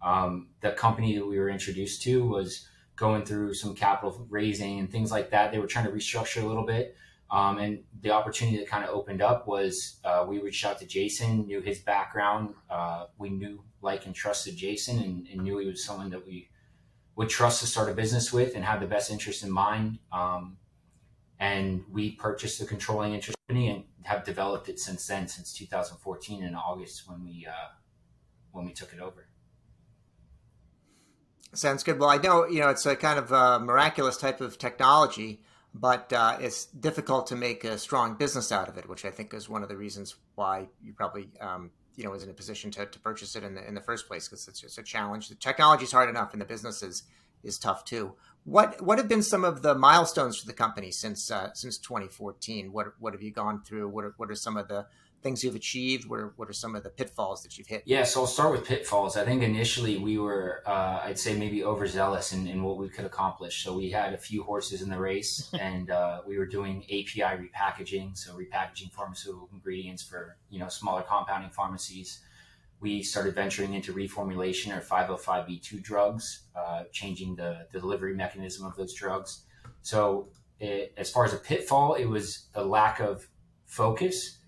Um, 0.00 0.48
the 0.62 0.70
company 0.70 1.14
that 1.18 1.26
we 1.26 1.38
were 1.38 1.50
introduced 1.50 2.00
to 2.04 2.24
was 2.24 2.66
going 2.96 3.26
through 3.26 3.52
some 3.52 3.74
capital 3.74 4.26
raising 4.30 4.78
and 4.78 4.90
things 4.90 5.10
like 5.10 5.28
that. 5.28 5.52
They 5.52 5.58
were 5.58 5.66
trying 5.66 5.84
to 5.84 5.90
restructure 5.90 6.42
a 6.42 6.46
little 6.46 6.64
bit. 6.64 6.96
Um, 7.30 7.58
and 7.58 7.80
the 8.00 8.12
opportunity 8.12 8.56
that 8.56 8.66
kind 8.66 8.82
of 8.82 8.94
opened 8.94 9.20
up 9.20 9.46
was 9.46 10.00
uh, 10.06 10.24
we 10.26 10.40
reached 10.40 10.64
out 10.64 10.78
to 10.78 10.86
Jason, 10.86 11.46
knew 11.46 11.60
his 11.60 11.80
background. 11.80 12.54
Uh, 12.70 13.08
we 13.18 13.28
knew, 13.28 13.62
like, 13.82 14.06
and 14.06 14.14
trusted 14.14 14.56
Jason 14.56 15.00
and, 15.00 15.28
and, 15.28 15.42
knew 15.42 15.58
he 15.58 15.66
was 15.66 15.84
someone 15.84 16.08
that 16.10 16.26
we 16.26 16.48
would 17.20 17.28
trust 17.28 17.60
to 17.60 17.66
start 17.66 17.90
a 17.90 17.92
business 17.92 18.32
with 18.32 18.54
and 18.54 18.64
have 18.64 18.80
the 18.80 18.86
best 18.86 19.10
interest 19.10 19.42
in 19.42 19.50
mind. 19.50 19.98
Um, 20.10 20.56
and 21.38 21.84
we 21.92 22.12
purchased 22.12 22.58
the 22.58 22.64
controlling 22.64 23.12
interest 23.12 23.36
and 23.50 23.84
have 24.04 24.24
developed 24.24 24.70
it 24.70 24.80
since 24.80 25.06
then, 25.06 25.28
since 25.28 25.52
2014 25.52 26.42
in 26.42 26.54
August 26.54 27.06
when 27.06 27.22
we 27.22 27.46
uh, 27.46 27.68
when 28.52 28.64
we 28.64 28.72
took 28.72 28.94
it 28.94 29.00
over. 29.00 29.26
Sounds 31.52 31.82
good. 31.82 31.98
Well, 31.98 32.08
I 32.08 32.16
know 32.16 32.46
you 32.46 32.60
know 32.60 32.70
it's 32.70 32.86
a 32.86 32.96
kind 32.96 33.18
of 33.18 33.30
a 33.32 33.60
miraculous 33.60 34.16
type 34.16 34.40
of 34.40 34.56
technology, 34.56 35.42
but 35.74 36.10
uh, 36.14 36.38
it's 36.40 36.64
difficult 36.64 37.26
to 37.26 37.36
make 37.36 37.64
a 37.64 37.76
strong 37.76 38.14
business 38.14 38.50
out 38.50 38.70
of 38.70 38.78
it, 38.78 38.88
which 38.88 39.04
I 39.04 39.10
think 39.10 39.34
is 39.34 39.46
one 39.46 39.62
of 39.62 39.68
the 39.68 39.76
reasons 39.76 40.16
why 40.36 40.68
you 40.82 40.94
probably 40.94 41.28
um, 41.38 41.70
you 42.00 42.06
know 42.06 42.10
was 42.10 42.24
in 42.24 42.30
a 42.30 42.34
position 42.34 42.70
to, 42.70 42.86
to 42.86 42.98
purchase 42.98 43.36
it 43.36 43.44
in 43.44 43.54
the 43.54 43.68
in 43.68 43.74
the 43.74 43.80
first 43.82 44.08
place 44.08 44.26
because 44.26 44.48
it's 44.48 44.60
just 44.60 44.78
a 44.78 44.82
challenge. 44.82 45.28
The 45.28 45.34
technology 45.34 45.84
is 45.84 45.92
hard 45.92 46.08
enough, 46.08 46.32
and 46.32 46.40
the 46.40 46.46
business 46.46 46.82
is 46.82 47.02
is 47.42 47.58
tough 47.58 47.84
too. 47.84 48.14
What 48.44 48.80
what 48.80 48.96
have 48.96 49.06
been 49.06 49.22
some 49.22 49.44
of 49.44 49.60
the 49.60 49.74
milestones 49.74 50.38
for 50.38 50.46
the 50.46 50.54
company 50.54 50.92
since 50.92 51.30
uh, 51.30 51.52
since 51.52 51.76
2014? 51.76 52.72
What 52.72 52.94
what 52.98 53.12
have 53.12 53.22
you 53.22 53.30
gone 53.30 53.62
through? 53.62 53.90
What 53.90 54.06
are, 54.06 54.14
what 54.16 54.30
are 54.30 54.34
some 54.34 54.56
of 54.56 54.68
the 54.68 54.86
things 55.22 55.44
you've 55.44 55.54
achieved? 55.54 56.08
What 56.08 56.20
are, 56.20 56.32
what 56.36 56.48
are 56.48 56.52
some 56.52 56.74
of 56.74 56.82
the 56.82 56.90
pitfalls 56.90 57.42
that 57.42 57.58
you've 57.58 57.66
hit? 57.66 57.82
Yeah, 57.84 58.04
so 58.04 58.20
I'll 58.20 58.26
start 58.26 58.52
with 58.52 58.66
pitfalls. 58.66 59.16
I 59.16 59.24
think 59.24 59.42
initially 59.42 59.98
we 59.98 60.18
were, 60.18 60.62
uh, 60.66 61.00
I'd 61.04 61.18
say 61.18 61.36
maybe 61.36 61.64
overzealous 61.64 62.32
in, 62.32 62.46
in, 62.46 62.62
what 62.62 62.78
we 62.78 62.88
could 62.88 63.04
accomplish. 63.04 63.62
So 63.62 63.76
we 63.76 63.90
had 63.90 64.14
a 64.14 64.18
few 64.18 64.42
horses 64.42 64.82
in 64.82 64.88
the 64.88 64.98
race 64.98 65.50
and 65.60 65.90
uh, 65.90 66.22
we 66.26 66.38
were 66.38 66.46
doing 66.46 66.84
API 66.84 67.20
repackaging, 67.20 68.16
so 68.16 68.32
repackaging 68.34 68.92
pharmaceutical 68.92 69.48
ingredients 69.52 70.02
for, 70.02 70.36
you 70.48 70.58
know, 70.58 70.68
smaller 70.68 71.02
compounding 71.02 71.50
pharmacies. 71.50 72.20
We 72.80 73.02
started 73.02 73.34
venturing 73.34 73.74
into 73.74 73.92
reformulation 73.92 74.74
or 74.74 74.80
505b2 74.80 75.82
drugs, 75.82 76.44
uh, 76.56 76.84
changing 76.92 77.36
the, 77.36 77.66
the 77.72 77.78
delivery 77.78 78.14
mechanism 78.14 78.64
of 78.64 78.74
those 78.76 78.94
drugs. 78.94 79.42
So 79.82 80.28
it, 80.58 80.94
as 80.96 81.10
far 81.10 81.26
as 81.26 81.34
a 81.34 81.38
pitfall, 81.38 81.94
it 81.94 82.06
was 82.06 82.46
a 82.54 82.64
lack 82.64 83.00
of 83.00 83.28
focus 83.66 84.39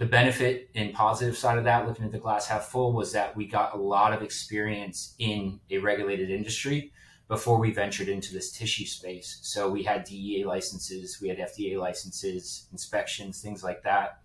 the 0.00 0.06
benefit 0.06 0.70
and 0.74 0.94
positive 0.94 1.36
side 1.36 1.58
of 1.58 1.64
that, 1.64 1.86
looking 1.86 2.06
at 2.06 2.10
the 2.10 2.18
glass 2.18 2.46
half 2.46 2.68
full, 2.68 2.94
was 2.94 3.12
that 3.12 3.36
we 3.36 3.46
got 3.46 3.74
a 3.74 3.76
lot 3.76 4.14
of 4.14 4.22
experience 4.22 5.14
in 5.18 5.60
a 5.70 5.76
regulated 5.76 6.30
industry 6.30 6.90
before 7.28 7.58
we 7.58 7.70
ventured 7.70 8.08
into 8.08 8.32
this 8.32 8.50
tissue 8.50 8.86
space. 8.86 9.40
So 9.42 9.68
we 9.68 9.82
had 9.82 10.04
DEA 10.04 10.44
licenses, 10.46 11.18
we 11.20 11.28
had 11.28 11.36
FDA 11.36 11.78
licenses, 11.78 12.66
inspections, 12.72 13.42
things 13.42 13.62
like 13.62 13.82
that, 13.82 14.22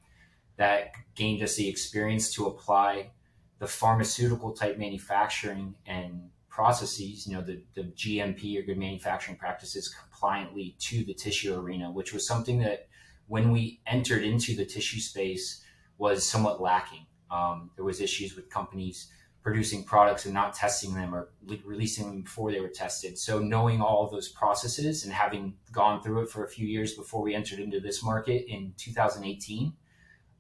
that 0.56 0.94
gained 1.14 1.44
us 1.44 1.58
the 1.58 1.68
experience 1.68 2.34
to 2.36 2.46
apply 2.46 3.12
the 3.60 3.68
pharmaceutical 3.68 4.54
type 4.54 4.78
manufacturing 4.78 5.76
and 5.86 6.30
processes, 6.48 7.28
you 7.28 7.34
know, 7.34 7.42
the, 7.42 7.62
the 7.74 7.84
GMP 7.84 8.58
or 8.58 8.62
good 8.62 8.78
manufacturing 8.78 9.38
practices 9.38 9.94
compliantly 9.94 10.78
to 10.80 11.04
the 11.04 11.14
tissue 11.14 11.54
arena, 11.54 11.92
which 11.92 12.14
was 12.14 12.26
something 12.26 12.60
that 12.60 12.88
when 13.28 13.52
we 13.52 13.82
entered 13.86 14.24
into 14.24 14.56
the 14.56 14.66
tissue 14.66 15.02
space 15.02 15.64
was 15.98 16.28
somewhat 16.28 16.62
lacking. 16.62 17.06
Um, 17.32 17.72
there 17.76 17.86
was 17.86 18.02
issues 18.02 18.36
with 18.36 18.50
companies 18.50 19.10
producing 19.42 19.84
products 19.84 20.26
and 20.26 20.34
not 20.34 20.56
testing 20.56 20.96
them 20.96 21.14
or 21.14 21.30
releasing 21.64 22.08
them 22.08 22.22
before 22.24 22.52
they 22.52 22.60
were 22.60 22.68
tested. 22.68 23.16
So 23.16 23.38
knowing 23.38 23.80
all 23.80 24.10
those 24.10 24.30
processes 24.30 25.04
and 25.04 25.14
having 25.14 25.54
gone 25.72 26.02
through 26.02 26.24
it 26.24 26.30
for 26.30 26.44
a 26.44 26.50
few 26.50 26.66
years 26.66 26.96
before 26.96 27.22
we 27.22 27.36
entered 27.36 27.60
into 27.60 27.80
this 27.80 28.04
market 28.04 28.46
in 28.52 28.74
2018, 28.78 29.74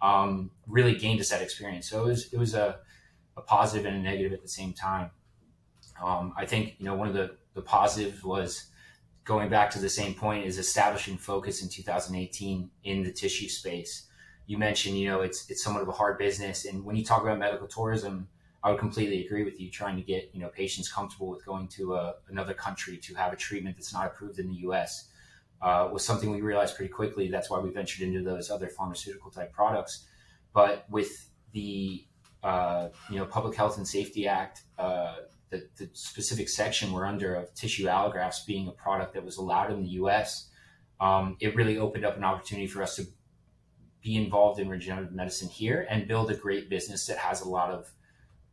um, 0.01 0.49
really 0.67 0.95
gained 0.95 1.19
us 1.19 1.29
that 1.29 1.43
experience. 1.43 1.87
So 1.87 2.03
it 2.03 2.07
was 2.07 2.33
it 2.33 2.37
was 2.39 2.55
a, 2.55 2.79
a 3.37 3.41
positive 3.41 3.85
and 3.85 3.95
a 3.95 3.99
negative 3.99 4.33
at 4.33 4.41
the 4.41 4.47
same 4.47 4.73
time. 4.73 5.11
Um, 6.03 6.33
I 6.35 6.45
think 6.45 6.75
you 6.79 6.85
know 6.85 6.95
one 6.95 7.07
of 7.07 7.13
the 7.13 7.37
the 7.53 7.61
positives 7.61 8.23
was 8.23 8.71
going 9.23 9.49
back 9.49 9.69
to 9.71 9.79
the 9.79 9.89
same 9.89 10.13
point 10.13 10.45
is 10.45 10.57
establishing 10.57 11.17
focus 11.17 11.61
in 11.61 11.69
2018 11.69 12.69
in 12.83 13.03
the 13.03 13.11
tissue 13.11 13.49
space. 13.49 14.07
You 14.47 14.57
mentioned 14.57 14.97
you 14.97 15.07
know 15.07 15.21
it's 15.21 15.49
it's 15.49 15.63
somewhat 15.63 15.83
of 15.83 15.89
a 15.89 15.93
hard 15.93 16.17
business, 16.17 16.65
and 16.65 16.83
when 16.85 16.95
you 16.95 17.03
talk 17.03 17.21
about 17.21 17.39
medical 17.39 17.67
tourism 17.67 18.27
I 18.65 18.71
would 18.71 18.79
completely 18.79 19.23
agree 19.23 19.43
with 19.43 19.61
you. 19.61 19.69
Trying 19.69 19.95
to 19.95 20.01
get 20.01 20.31
you 20.33 20.41
know 20.41 20.49
patients 20.49 20.91
comfortable 20.91 21.29
with 21.29 21.45
going 21.45 21.67
to 21.69 21.93
a, 21.93 21.97
uh, 21.97 22.13
another 22.29 22.55
country 22.55 22.97
to 22.97 23.13
have 23.13 23.31
a 23.31 23.35
treatment 23.35 23.77
that's 23.77 23.93
not 23.93 24.07
approved 24.07 24.39
in 24.39 24.47
the 24.47 24.55
U.S. 24.61 25.09
Uh, 25.61 25.87
was 25.93 26.03
something 26.03 26.31
we 26.31 26.41
realized 26.41 26.75
pretty 26.75 26.91
quickly. 26.91 27.29
That's 27.29 27.47
why 27.47 27.59
we 27.59 27.69
ventured 27.69 28.07
into 28.07 28.23
those 28.23 28.49
other 28.49 28.67
pharmaceutical 28.67 29.29
type 29.29 29.53
products. 29.53 30.07
But 30.51 30.85
with 30.89 31.29
the 31.51 32.07
uh, 32.41 32.89
you 33.11 33.19
know 33.19 33.25
Public 33.25 33.55
Health 33.55 33.77
and 33.77 33.87
Safety 33.87 34.27
Act, 34.27 34.63
uh, 34.79 35.17
the, 35.51 35.67
the, 35.77 35.87
specific 35.93 36.49
section 36.49 36.91
we're 36.91 37.05
under 37.05 37.35
of 37.35 37.53
tissue 37.53 37.85
allografts 37.85 38.43
being 38.47 38.67
a 38.67 38.71
product 38.71 39.13
that 39.13 39.23
was 39.23 39.37
allowed 39.37 39.71
in 39.71 39.83
the 39.83 39.89
U.S., 39.89 40.49
um, 40.99 41.37
it 41.39 41.55
really 41.55 41.77
opened 41.77 42.03
up 42.03 42.17
an 42.17 42.23
opportunity 42.23 42.65
for 42.65 42.81
us 42.81 42.95
to 42.95 43.05
be 44.05 44.15
involved 44.15 44.59
in 44.59 44.69
regenerative 44.69 45.11
medicine 45.11 45.49
here 45.49 45.87
and 45.89 46.07
build 46.07 46.29
a 46.29 46.35
great 46.35 46.69
business 46.69 47.07
that 47.07 47.17
has 47.17 47.41
a 47.41 47.49
lot 47.49 47.71
of 47.71 47.91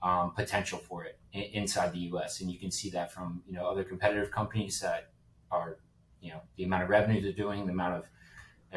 um, 0.03 0.33
potential 0.35 0.79
for 0.79 1.05
it 1.05 1.19
in, 1.35 1.43
inside 1.53 1.93
the 1.93 1.99
U.S. 2.11 2.41
And 2.41 2.51
you 2.51 2.59
can 2.59 2.71
see 2.71 2.89
that 2.91 3.13
from 3.13 3.43
you 3.47 3.53
know 3.53 3.67
other 3.67 3.85
competitive 3.85 4.31
companies 4.31 4.81
that 4.81 5.11
are 5.51 5.77
you 6.23 6.31
know 6.31 6.41
the 6.57 6.65
amount 6.65 6.85
of 6.85 6.89
revenue 6.89 7.21
they're 7.21 7.33
doing, 7.33 7.67
the 7.67 7.73
amount 7.73 7.97
of 7.97 8.05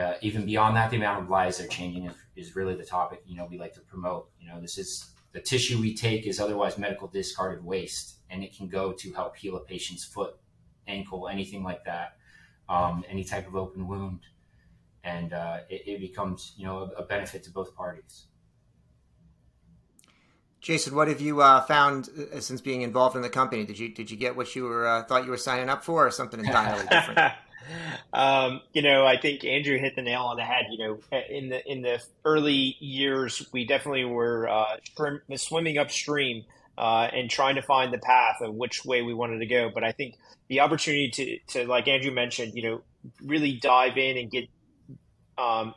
uh, 0.01 0.13
even 0.21 0.45
beyond 0.45 0.75
that, 0.75 0.91
the 0.91 0.97
amount 0.97 1.23
of 1.23 1.29
lives 1.29 1.59
they're 1.59 1.67
changing 1.67 2.07
is, 2.07 2.15
is 2.35 2.55
really 2.57 2.75
the 2.75 2.83
topic 2.83 3.21
you 3.25 3.37
know 3.37 3.47
we 3.49 3.57
like 3.57 3.73
to 3.73 3.79
promote. 3.79 4.29
You 4.37 4.49
know, 4.49 4.59
this 4.59 4.77
is 4.77 5.11
the 5.31 5.39
tissue 5.39 5.79
we 5.79 5.95
take 5.95 6.27
is 6.27 6.41
otherwise 6.41 6.77
medical 6.77 7.07
discarded 7.07 7.63
waste, 7.63 8.17
and 8.29 8.43
it 8.43 8.53
can 8.53 8.67
go 8.67 8.91
to 8.91 9.13
help 9.13 9.37
heal 9.37 9.55
a 9.55 9.61
patient's 9.61 10.03
foot, 10.03 10.35
ankle, 10.89 11.29
anything 11.29 11.63
like 11.63 11.85
that, 11.85 12.17
um, 12.67 13.05
any 13.09 13.23
type 13.23 13.47
of 13.47 13.55
open 13.55 13.87
wound, 13.87 14.19
and 15.05 15.33
uh, 15.33 15.59
it, 15.69 15.83
it, 15.87 15.99
becomes 15.99 16.53
you 16.57 16.65
know 16.65 16.91
a, 16.97 17.01
a 17.01 17.03
benefit 17.03 17.43
to 17.43 17.51
both 17.51 17.75
parties. 17.75 18.25
Jason, 20.59 20.95
what 20.95 21.07
have 21.07 21.21
you 21.21 21.41
uh, 21.41 21.61
found 21.61 22.09
uh, 22.09 22.39
since 22.39 22.59
being 22.59 22.81
involved 22.81 23.15
in 23.15 23.21
the 23.21 23.29
company? 23.29 23.65
Did 23.65 23.77
you 23.77 23.89
did 23.93 24.09
you 24.09 24.17
get 24.17 24.35
what 24.35 24.55
you 24.55 24.63
were 24.63 24.87
uh, 24.87 25.03
thought 25.03 25.23
you 25.23 25.29
were 25.29 25.37
signing 25.37 25.69
up 25.69 25.83
for, 25.83 26.07
or 26.07 26.11
something 26.11 26.39
entirely 26.39 26.85
different? 26.87 27.19
um, 28.13 28.61
you 28.73 28.81
know, 28.81 29.05
I 29.05 29.17
think 29.17 29.45
Andrew 29.45 29.77
hit 29.77 29.95
the 29.95 30.01
nail 30.01 30.23
on 30.23 30.37
the 30.37 30.43
head. 30.43 30.65
You 30.71 30.77
know, 30.79 31.19
in 31.29 31.49
the 31.49 31.71
in 31.71 31.83
the 31.83 32.03
early 32.25 32.75
years, 32.79 33.47
we 33.53 33.65
definitely 33.65 34.05
were 34.05 34.49
uh, 34.49 34.77
swimming 35.35 35.77
upstream 35.77 36.45
uh, 36.77 37.09
and 37.13 37.29
trying 37.29 37.55
to 37.55 37.61
find 37.61 37.93
the 37.93 37.99
path 37.99 38.37
of 38.41 38.55
which 38.55 38.83
way 38.83 39.03
we 39.03 39.13
wanted 39.13 39.39
to 39.39 39.45
go. 39.45 39.69
But 39.73 39.83
I 39.83 39.91
think 39.91 40.17
the 40.47 40.61
opportunity 40.61 41.11
to 41.11 41.59
to 41.59 41.67
like 41.67 41.87
Andrew 41.87 42.11
mentioned, 42.11 42.53
you 42.55 42.63
know, 42.63 42.81
really 43.23 43.53
dive 43.53 43.97
in 43.97 44.17
and 44.17 44.31
get 44.31 44.49
um, 45.37 45.73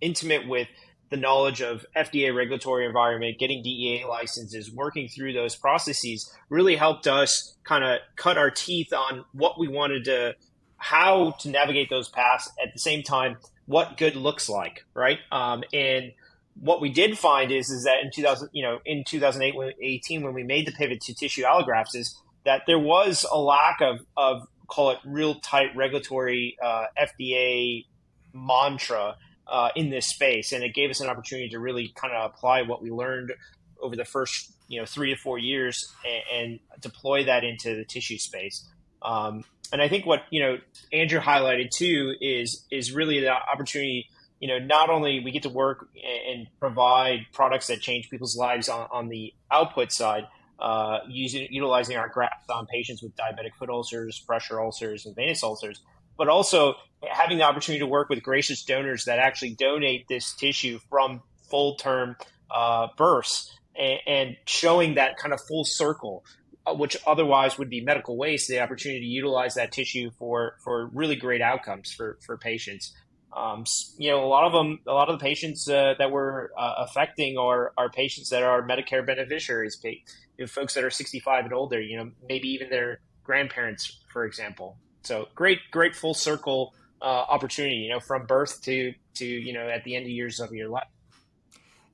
intimate 0.00 0.48
with 0.48 0.68
the 1.10 1.16
knowledge 1.16 1.62
of 1.62 1.86
FDA 1.96 2.34
regulatory 2.34 2.84
environment, 2.84 3.38
getting 3.38 3.62
DEA 3.62 4.04
licenses, 4.08 4.70
working 4.70 5.08
through 5.08 5.32
those 5.32 5.56
processes 5.56 6.30
really 6.50 6.76
helped 6.76 7.06
us 7.06 7.56
kind 7.64 7.84
of 7.84 7.98
cut 8.16 8.36
our 8.36 8.50
teeth 8.50 8.92
on 8.92 9.24
what 9.32 9.58
we 9.58 9.68
wanted 9.68 10.04
to, 10.04 10.34
how 10.76 11.32
to 11.40 11.48
navigate 11.48 11.88
those 11.88 12.08
paths 12.08 12.50
at 12.62 12.72
the 12.72 12.78
same 12.78 13.02
time, 13.02 13.36
what 13.66 13.96
good 13.96 14.16
looks 14.16 14.48
like, 14.48 14.84
right? 14.94 15.18
Um, 15.32 15.64
and 15.72 16.12
what 16.60 16.80
we 16.80 16.90
did 16.90 17.18
find 17.18 17.52
is 17.52 17.70
is 17.70 17.84
that 17.84 18.02
in 18.02 18.10
2000, 18.10 18.50
you 18.52 18.62
know, 18.62 18.80
in 18.84 19.04
2008, 19.04 19.74
18, 19.80 20.22
when 20.22 20.34
we 20.34 20.42
made 20.42 20.66
the 20.66 20.72
pivot 20.72 21.00
to 21.02 21.14
tissue 21.14 21.44
allografts, 21.44 21.94
is 21.94 22.20
that 22.44 22.62
there 22.66 22.78
was 22.78 23.24
a 23.30 23.38
lack 23.38 23.80
of 23.80 24.00
of 24.16 24.42
call 24.66 24.90
it 24.90 24.98
real 25.04 25.36
tight 25.36 25.74
regulatory 25.74 26.56
uh, 26.62 26.84
FDA 27.00 27.84
mantra 28.32 29.16
uh, 29.46 29.70
in 29.74 29.90
this 29.90 30.08
space, 30.08 30.52
and 30.52 30.62
it 30.62 30.74
gave 30.74 30.90
us 30.90 31.00
an 31.00 31.08
opportunity 31.08 31.48
to 31.48 31.58
really 31.58 31.92
kind 31.94 32.14
of 32.14 32.30
apply 32.30 32.62
what 32.62 32.82
we 32.82 32.90
learned 32.90 33.32
over 33.80 33.96
the 33.96 34.04
first 34.04 34.52
you 34.68 34.78
know 34.78 34.86
three 34.86 35.14
to 35.14 35.20
four 35.20 35.38
years 35.38 35.92
and, 36.04 36.50
and 36.50 36.60
deploy 36.80 37.24
that 37.24 37.44
into 37.44 37.74
the 37.74 37.84
tissue 37.84 38.18
space. 38.18 38.68
Um, 39.02 39.44
and 39.72 39.82
I 39.82 39.88
think 39.88 40.06
what 40.06 40.22
you 40.30 40.40
know 40.40 40.58
Andrew 40.92 41.20
highlighted 41.20 41.70
too 41.70 42.14
is 42.20 42.64
is 42.70 42.92
really 42.92 43.20
the 43.20 43.30
opportunity. 43.30 44.06
You 44.40 44.46
know, 44.46 44.58
not 44.60 44.88
only 44.88 45.20
we 45.24 45.32
get 45.32 45.42
to 45.42 45.48
work 45.48 45.88
and 45.96 46.46
provide 46.60 47.26
products 47.32 47.66
that 47.66 47.80
change 47.80 48.08
people's 48.08 48.36
lives 48.36 48.68
on, 48.68 48.86
on 48.92 49.08
the 49.08 49.34
output 49.50 49.90
side, 49.90 50.28
uh, 50.60 50.98
using 51.08 51.48
utilizing 51.50 51.96
our 51.96 52.08
grafts 52.08 52.48
on 52.48 52.66
patients 52.66 53.02
with 53.02 53.16
diabetic 53.16 53.54
foot 53.58 53.68
ulcers, 53.68 54.20
pressure 54.20 54.60
ulcers, 54.60 55.06
and 55.06 55.16
venous 55.16 55.42
ulcers, 55.42 55.80
but 56.18 56.28
also 56.28 56.74
having 57.10 57.38
the 57.38 57.44
opportunity 57.44 57.78
to 57.78 57.86
work 57.86 58.08
with 58.08 58.22
gracious 58.22 58.62
donors 58.64 59.04
that 59.04 59.18
actually 59.18 59.54
donate 59.54 60.06
this 60.08 60.34
tissue 60.34 60.78
from 60.90 61.22
full 61.48 61.76
term 61.76 62.16
uh, 62.50 62.88
births 62.96 63.56
and, 63.76 64.00
and, 64.06 64.36
showing 64.46 64.94
that 64.94 65.16
kind 65.16 65.32
of 65.32 65.40
full 65.40 65.64
circle, 65.64 66.24
uh, 66.66 66.74
which 66.74 66.96
otherwise 67.06 67.58
would 67.58 67.70
be 67.70 67.80
medical 67.80 68.16
waste, 68.16 68.48
the 68.48 68.60
opportunity 68.60 69.00
to 69.00 69.06
utilize 69.06 69.54
that 69.54 69.70
tissue 69.70 70.10
for, 70.18 70.56
for 70.64 70.86
really 70.92 71.16
great 71.16 71.40
outcomes 71.40 71.92
for, 71.92 72.18
for 72.24 72.36
patients. 72.36 72.94
Um, 73.36 73.64
you 73.98 74.10
know, 74.10 74.24
a 74.24 74.26
lot 74.26 74.44
of 74.44 74.52
them, 74.52 74.80
a 74.86 74.92
lot 74.92 75.10
of 75.10 75.18
the 75.18 75.22
patients 75.22 75.68
uh, 75.68 75.94
that 75.98 76.10
we're 76.10 76.48
uh, 76.58 76.74
affecting 76.78 77.36
are, 77.36 77.72
are 77.76 77.90
patients 77.90 78.30
that 78.30 78.42
are 78.42 78.66
Medicare 78.66 79.06
beneficiaries, 79.06 79.78
you 79.84 80.00
know, 80.38 80.46
folks 80.46 80.74
that 80.74 80.82
are 80.82 80.90
65 80.90 81.44
and 81.44 81.54
older, 81.54 81.80
you 81.80 81.98
know, 81.98 82.10
maybe 82.26 82.48
even 82.48 82.70
their 82.70 83.00
grandparents, 83.22 84.00
for 84.10 84.24
example. 84.24 84.78
So 85.02 85.28
great, 85.34 85.60
great 85.70 85.94
full 85.94 86.14
circle 86.14 86.74
uh, 87.00 87.04
opportunity, 87.04 87.76
you 87.76 87.90
know, 87.90 88.00
from 88.00 88.26
birth 88.26 88.62
to 88.62 88.94
to 89.14 89.26
you 89.26 89.52
know 89.52 89.68
at 89.68 89.84
the 89.84 89.96
end 89.96 90.04
of 90.04 90.10
years 90.10 90.40
of 90.40 90.52
your 90.52 90.68
life. 90.68 90.88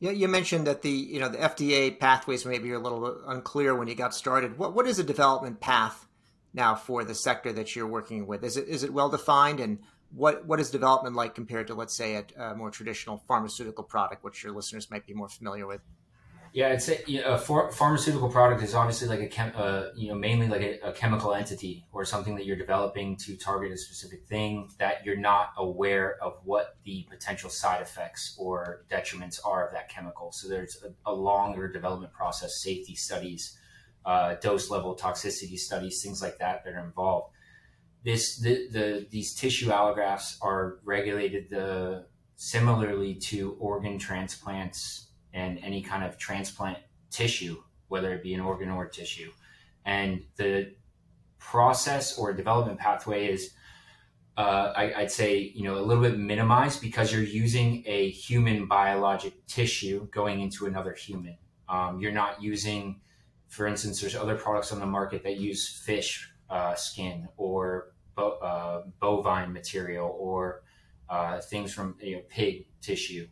Yeah, 0.00 0.10
you 0.10 0.28
mentioned 0.28 0.66
that 0.66 0.82
the 0.82 0.90
you 0.90 1.20
know 1.20 1.28
the 1.28 1.38
FDA 1.38 1.98
pathways 1.98 2.44
maybe 2.44 2.70
are 2.72 2.76
a 2.76 2.78
little 2.80 3.22
unclear 3.26 3.74
when 3.74 3.88
you 3.88 3.94
got 3.94 4.14
started. 4.14 4.58
What 4.58 4.74
what 4.74 4.86
is 4.86 4.98
a 4.98 5.04
development 5.04 5.60
path 5.60 6.06
now 6.52 6.74
for 6.74 7.04
the 7.04 7.14
sector 7.14 7.52
that 7.52 7.74
you're 7.74 7.86
working 7.86 8.26
with? 8.26 8.44
Is 8.44 8.56
it 8.56 8.68
is 8.68 8.82
it 8.82 8.92
well 8.92 9.08
defined, 9.08 9.60
and 9.60 9.78
what 10.10 10.46
what 10.46 10.60
is 10.60 10.70
development 10.70 11.16
like 11.16 11.34
compared 11.34 11.68
to 11.68 11.74
let's 11.74 11.94
say 11.94 12.16
a, 12.16 12.42
a 12.42 12.54
more 12.54 12.70
traditional 12.70 13.22
pharmaceutical 13.28 13.84
product, 13.84 14.24
which 14.24 14.42
your 14.42 14.52
listeners 14.52 14.90
might 14.90 15.06
be 15.06 15.14
more 15.14 15.28
familiar 15.28 15.66
with? 15.66 15.80
Yeah, 16.54 16.68
it's 16.68 16.88
a, 16.88 17.32
a 17.32 17.36
pharmaceutical 17.36 18.30
product 18.30 18.62
is 18.62 18.76
obviously 18.76 19.08
like 19.08 19.18
a 19.18 19.26
chem, 19.26 19.50
uh, 19.56 19.86
you 19.96 20.06
know, 20.06 20.14
mainly 20.14 20.46
like 20.46 20.62
a, 20.62 20.90
a, 20.90 20.92
chemical 20.92 21.34
entity 21.34 21.84
or 21.90 22.04
something 22.04 22.36
that 22.36 22.46
you're 22.46 22.54
developing 22.54 23.16
to 23.24 23.36
target 23.36 23.72
a 23.72 23.76
specific 23.76 24.24
thing 24.28 24.70
that 24.78 25.04
you're 25.04 25.16
not 25.16 25.48
aware 25.56 26.16
of 26.22 26.34
what 26.44 26.76
the 26.84 27.08
potential 27.10 27.50
side 27.50 27.82
effects 27.82 28.36
or 28.38 28.84
detriments 28.88 29.40
are 29.44 29.66
of 29.66 29.72
that 29.72 29.88
chemical. 29.88 30.30
So 30.30 30.46
there's 30.48 30.80
a, 30.84 31.10
a 31.10 31.12
longer 31.12 31.66
development 31.66 32.12
process, 32.12 32.62
safety 32.62 32.94
studies, 32.94 33.58
uh, 34.04 34.36
dose 34.36 34.70
level 34.70 34.94
toxicity 34.94 35.58
studies, 35.58 36.04
things 36.04 36.22
like 36.22 36.38
that 36.38 36.64
that 36.64 36.74
are 36.74 36.84
involved. 36.84 37.34
This 38.04 38.38
the, 38.38 38.68
the 38.70 39.06
these 39.10 39.34
tissue 39.34 39.70
allografts 39.70 40.36
are 40.40 40.78
regulated 40.84 41.50
the 41.50 42.06
similarly 42.36 43.16
to 43.16 43.56
organ 43.58 43.98
transplants 43.98 45.08
and 45.34 45.58
any 45.62 45.82
kind 45.82 46.04
of 46.04 46.16
transplant 46.16 46.78
tissue, 47.10 47.62
whether 47.88 48.14
it 48.14 48.22
be 48.22 48.32
an 48.32 48.40
organ 48.40 48.70
or 48.70 48.86
tissue. 48.86 49.30
And 49.84 50.22
the 50.36 50.72
process 51.38 52.16
or 52.16 52.32
development 52.32 52.78
pathway 52.78 53.26
is, 53.26 53.52
uh, 54.38 54.72
I, 54.74 55.00
would 55.00 55.10
say, 55.10 55.52
you 55.54 55.64
know, 55.64 55.76
a 55.76 55.82
little 55.82 56.02
bit 56.02 56.18
minimized 56.18 56.80
because 56.80 57.12
you're 57.12 57.22
using 57.22 57.82
a 57.86 58.10
human 58.10 58.66
biologic 58.66 59.46
tissue 59.46 60.08
going 60.10 60.40
into 60.40 60.66
another 60.66 60.94
human. 60.94 61.36
Um, 61.68 62.00
you're 62.00 62.12
not 62.12 62.42
using, 62.42 63.00
for 63.48 63.66
instance, 63.66 64.00
there's 64.00 64.16
other 64.16 64.36
products 64.36 64.72
on 64.72 64.80
the 64.80 64.86
market 64.86 65.22
that 65.24 65.36
use 65.36 65.68
fish 65.68 66.30
uh, 66.48 66.74
skin 66.74 67.28
or 67.36 67.92
bo- 68.14 68.38
uh, 68.38 68.82
bovine 69.00 69.52
material 69.52 70.16
or 70.18 70.62
uh, 71.08 71.40
things 71.40 71.72
from 71.72 71.96
you 72.00 72.16
know, 72.16 72.22
pig 72.28 72.66
tissue 72.80 73.26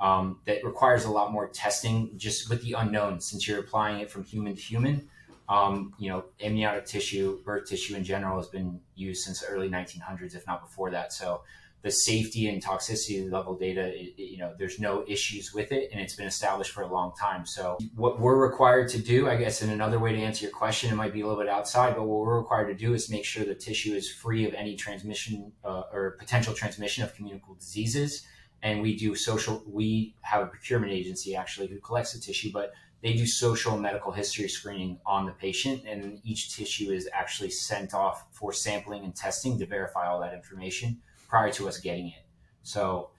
um, 0.00 0.40
that 0.46 0.64
requires 0.64 1.04
a 1.04 1.10
lot 1.10 1.32
more 1.32 1.48
testing 1.48 2.10
just 2.16 2.48
with 2.48 2.62
the 2.62 2.74
unknown 2.74 3.20
since 3.20 3.48
you're 3.48 3.58
applying 3.58 4.00
it 4.00 4.10
from 4.10 4.24
human 4.24 4.54
to 4.54 4.60
human. 4.60 5.08
Um, 5.48 5.94
you 5.98 6.10
know, 6.10 6.24
amniotic 6.40 6.84
tissue, 6.84 7.42
birth 7.42 7.68
tissue 7.68 7.96
in 7.96 8.04
general 8.04 8.36
has 8.36 8.48
been 8.48 8.80
used 8.96 9.24
since 9.24 9.40
the 9.40 9.46
early 9.46 9.70
1900s, 9.70 10.36
if 10.36 10.46
not 10.46 10.60
before 10.60 10.90
that. 10.90 11.12
So 11.12 11.40
the 11.82 11.90
safety 11.90 12.48
and 12.48 12.62
toxicity 12.62 13.30
level 13.30 13.56
data, 13.56 13.86
it, 13.86 14.14
it, 14.18 14.30
you 14.30 14.38
know, 14.38 14.52
there's 14.58 14.80
no 14.80 15.04
issues 15.06 15.54
with 15.54 15.70
it, 15.70 15.90
and 15.92 16.00
it's 16.00 16.14
been 16.14 16.26
established 16.26 16.72
for 16.72 16.82
a 16.82 16.86
long 16.86 17.12
time. 17.18 17.46
So, 17.46 17.78
what 17.94 18.18
we're 18.18 18.36
required 18.36 18.88
to 18.90 18.98
do, 18.98 19.28
I 19.28 19.36
guess, 19.36 19.62
in 19.62 19.70
another 19.70 19.98
way 19.98 20.12
to 20.12 20.18
answer 20.18 20.44
your 20.44 20.52
question, 20.52 20.92
it 20.92 20.96
might 20.96 21.12
be 21.12 21.20
a 21.20 21.26
little 21.26 21.40
bit 21.40 21.48
outside, 21.48 21.94
but 21.94 22.02
what 22.02 22.26
we're 22.26 22.38
required 22.38 22.66
to 22.66 22.74
do 22.74 22.94
is 22.94 23.08
make 23.08 23.24
sure 23.24 23.44
the 23.44 23.54
tissue 23.54 23.94
is 23.94 24.10
free 24.10 24.44
of 24.44 24.54
any 24.54 24.74
transmission 24.74 25.52
uh, 25.64 25.84
or 25.92 26.16
potential 26.18 26.52
transmission 26.52 27.04
of 27.04 27.14
communicable 27.14 27.54
diseases. 27.54 28.26
And 28.62 28.82
we 28.82 28.96
do 28.96 29.14
social. 29.14 29.62
We 29.66 30.16
have 30.22 30.42
a 30.42 30.46
procurement 30.46 30.92
agency 30.92 31.36
actually 31.36 31.68
who 31.68 31.78
collects 31.78 32.12
the 32.12 32.20
tissue, 32.20 32.50
but 32.52 32.72
they 33.02 33.12
do 33.12 33.26
social 33.26 33.74
and 33.74 33.82
medical 33.82 34.10
history 34.10 34.48
screening 34.48 34.98
on 35.06 35.26
the 35.26 35.32
patient, 35.32 35.84
and 35.86 36.20
each 36.24 36.56
tissue 36.56 36.90
is 36.90 37.08
actually 37.12 37.50
sent 37.50 37.94
off 37.94 38.26
for 38.32 38.52
sampling 38.52 39.04
and 39.04 39.14
testing 39.14 39.58
to 39.58 39.66
verify 39.66 40.08
all 40.08 40.20
that 40.20 40.34
information 40.34 41.00
prior 41.28 41.52
to 41.52 41.68
us 41.68 41.78
getting 41.78 42.08
it. 42.08 42.26
So 42.64 43.10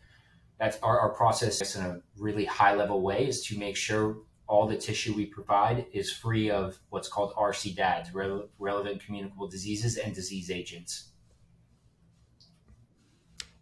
that's 0.59 0.77
our, 0.83 0.99
our 0.99 1.09
process 1.09 1.75
in 1.75 1.85
a 1.85 2.01
really 2.17 2.43
high 2.43 2.75
level 2.75 3.01
way 3.01 3.27
is 3.27 3.45
to 3.45 3.57
make 3.57 3.77
sure 3.77 4.17
all 4.47 4.67
the 4.67 4.75
tissue 4.75 5.13
we 5.13 5.25
provide 5.25 5.85
is 5.93 6.11
free 6.11 6.49
of 6.49 6.77
what's 6.89 7.07
called 7.07 7.33
RCDADs, 7.35 8.13
re- 8.13 8.47
relevant 8.57 9.03
communicable 9.05 9.47
diseases 9.47 9.97
and 9.97 10.13
disease 10.13 10.51
agents. 10.51 11.11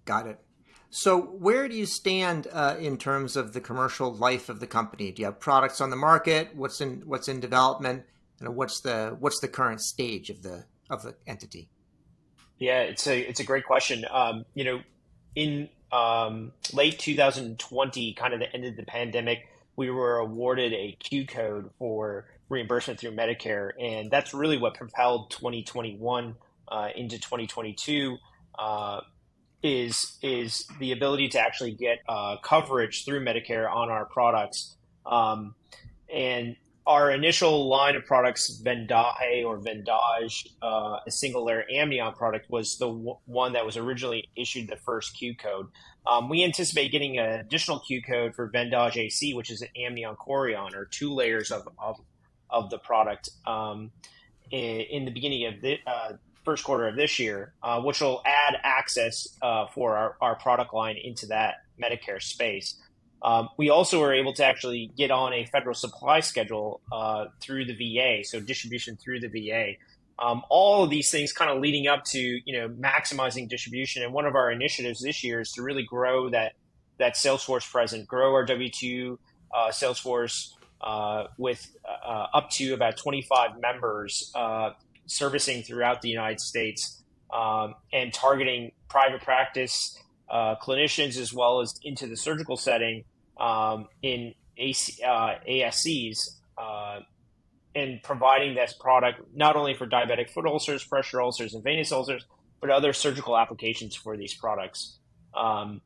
Got 0.06 0.28
it. 0.28 0.40
So, 0.90 1.20
where 1.20 1.68
do 1.68 1.76
you 1.76 1.86
stand 1.86 2.48
uh, 2.52 2.76
in 2.80 2.98
terms 2.98 3.36
of 3.36 3.54
the 3.54 3.60
commercial 3.60 4.14
life 4.14 4.48
of 4.50 4.60
the 4.60 4.68
company? 4.68 5.12
Do 5.12 5.22
you 5.22 5.26
have 5.26 5.40
products 5.40 5.82
on 5.82 5.90
the 5.90 5.96
market? 5.96 6.56
What's 6.56 6.80
in 6.80 7.04
what's 7.06 7.28
in 7.28 7.40
development? 7.40 8.04
And 8.40 8.56
what's 8.56 8.82
the 8.82 9.16
what's 9.20 9.40
the 9.42 9.48
current 9.48 9.82
stage 9.82 10.30
of 10.30 10.44
the 10.44 10.66
of 10.90 11.04
the 11.04 11.16
entity? 11.26 11.70
Yeah, 12.58 12.82
it's 12.82 13.06
a 13.08 13.20
it's 13.20 13.40
a 13.40 13.44
great 13.44 13.66
question. 13.66 14.06
Um, 14.10 14.46
you 14.54 14.64
know, 14.64 14.80
in 15.36 15.70
um, 15.92 16.54
late 16.74 17.00
2020, 17.00 18.14
kind 18.14 18.34
of 18.34 18.40
the 18.40 18.54
end 18.54 18.66
of 18.66 18.76
the 18.76 18.84
pandemic, 18.84 19.48
we 19.76 19.90
were 19.90 20.18
awarded 20.18 20.74
a 20.74 20.96
Q 21.00 21.26
code 21.28 21.70
for 21.80 22.26
reimbursement 22.50 23.00
through 23.00 23.12
Medicare, 23.12 23.72
and 23.80 24.10
that's 24.10 24.34
really 24.34 24.58
what 24.58 24.76
propelled 24.76 25.32
2021 25.32 26.36
uh, 26.70 26.90
into 26.96 27.18
2022. 27.18 28.18
Uh, 28.58 29.02
is 29.64 30.18
is 30.22 30.66
the 30.80 30.92
ability 30.92 31.30
to 31.30 31.40
actually 31.40 31.72
get 31.72 32.00
uh, 32.08 32.38
coverage 32.44 33.06
through 33.06 33.24
Medicare 33.24 33.72
on 33.72 33.90
our 33.90 34.06
products, 34.06 34.76
um, 35.06 35.56
and 36.14 36.56
our 36.88 37.12
initial 37.12 37.68
line 37.68 37.98
of 37.98 38.06
products, 38.06 38.62
Vendaje 38.64 39.46
or 39.46 39.58
Vendage, 39.58 40.48
uh, 40.62 41.00
a 41.06 41.12
single 41.12 41.44
layer 41.44 41.66
amnion 41.70 42.14
product, 42.14 42.50
was 42.50 42.78
the 42.78 42.88
w- 42.88 43.18
one 43.26 43.54
that 43.54 43.66
was 43.66 43.76
originally 43.76 44.30
issued 44.38 44.70
the 44.70 44.78
first 44.78 45.18
Q 45.18 45.36
code. 45.36 45.68
Um, 46.10 46.30
we 46.30 46.46
anticipate 46.46 46.94
getting 46.94 47.20
an 47.20 47.42
additional 47.42 47.80
Q 47.80 48.02
code 48.02 48.36
for 48.36 48.48
Vendage 48.48 48.96
AC, 48.96 49.34
which 49.34 49.52
is 49.52 49.62
an 49.62 49.68
amnion 49.76 50.16
chorion, 50.16 50.74
or 50.74 50.86
two 50.86 51.14
layers 51.14 51.52
of, 51.52 51.68
of, 51.78 51.98
of 52.50 52.70
the 52.70 52.78
product, 52.78 53.30
um, 53.46 53.92
in, 54.50 54.80
in, 54.80 55.06
the 55.06 55.12
beginning 55.12 55.46
of 55.46 55.62
the 55.62 55.76
uh, 55.86 56.14
first 56.48 56.64
quarter 56.64 56.88
of 56.88 56.96
this 56.96 57.20
year, 57.20 57.52
uh, 57.62 57.82
which 57.82 58.00
will 58.00 58.24
add 58.26 58.56
access 58.64 59.28
uh, 59.42 59.66
for 59.76 59.98
our, 59.98 60.16
our 60.22 60.36
product 60.36 60.74
line 60.74 60.96
into 60.96 61.26
that 61.26 61.56
Medicare 61.78 62.22
space. 62.22 62.80
Um, 63.22 63.50
we 63.58 63.70
also 63.70 64.00
were 64.00 64.14
able 64.14 64.32
to 64.36 64.46
actually 64.46 64.90
get 64.98 65.12
on 65.12 65.34
a 65.34 65.46
federal 65.48 65.74
supply 65.76 66.22
schedule 66.22 66.80
uh, 66.90 67.26
through 67.42 67.66
the 67.66 67.74
VA, 67.74 68.24
so 68.24 68.40
distribution 68.40 68.96
through 68.96 69.20
the 69.20 69.28
VA. 69.28 69.74
Um, 70.20 70.44
all 70.50 70.86
of 70.86 70.90
these 70.90 71.12
things 71.12 71.34
kind 71.34 71.52
of 71.52 71.60
leading 71.60 71.88
up 71.88 72.06
to 72.06 72.20
you 72.20 72.58
know 72.58 72.70
maximizing 72.70 73.50
distribution. 73.50 74.04
And 74.04 74.14
one 74.14 74.26
of 74.26 74.36
our 74.36 74.50
initiatives 74.50 75.02
this 75.02 75.26
year 75.26 75.42
is 75.42 75.52
to 75.54 75.62
really 75.62 75.84
grow 75.84 76.30
that 76.30 76.54
that 76.98 77.16
Salesforce 77.16 77.70
present, 77.70 78.08
grow 78.08 78.34
our 78.36 78.46
W 78.46 78.70
two 78.70 79.20
uh, 79.54 79.68
Salesforce 79.72 80.54
uh, 80.80 81.26
with 81.38 81.76
uh, 81.86 82.28
up 82.34 82.50
to 82.52 82.74
about 82.74 82.96
25 82.96 83.60
members 83.60 84.32
uh, 84.34 84.72
servicing 85.08 85.64
throughout 85.64 86.02
the 86.02 86.10
United 86.10 86.40
States 86.40 87.02
um, 87.34 87.76
and 87.92 88.14
targeting 88.14 88.72
private 88.90 89.22
practice 89.22 89.98
uh, 90.30 90.56
clinicians 90.62 91.18
as 91.18 91.34
well 91.34 91.62
as 91.62 91.80
into 91.84 92.08
the 92.08 92.16
surgical 92.16 92.58
setting 92.58 93.04
um, 93.40 93.88
in 94.02 94.34
AC, 94.58 95.02
uh, 95.04 95.36
ASCs 95.50 96.30
uh, 96.58 97.00
and 97.76 98.02
providing 98.04 98.56
this 98.56 98.74
product 98.74 99.22
not 99.36 99.56
only 99.56 99.74
for 99.74 99.88
diabetic 99.88 100.30
foot 100.30 100.46
ulcers, 100.46 100.84
pressure 100.84 101.22
ulcers, 101.22 101.54
and 101.54 101.64
venous 101.64 101.92
ulcers, 101.92 102.26
but 102.60 102.70
other 102.70 102.92
surgical 102.94 103.38
applications 103.38 103.96
for 103.96 104.18
these 104.18 104.34
products. 104.34 104.98
Um, 105.36 105.82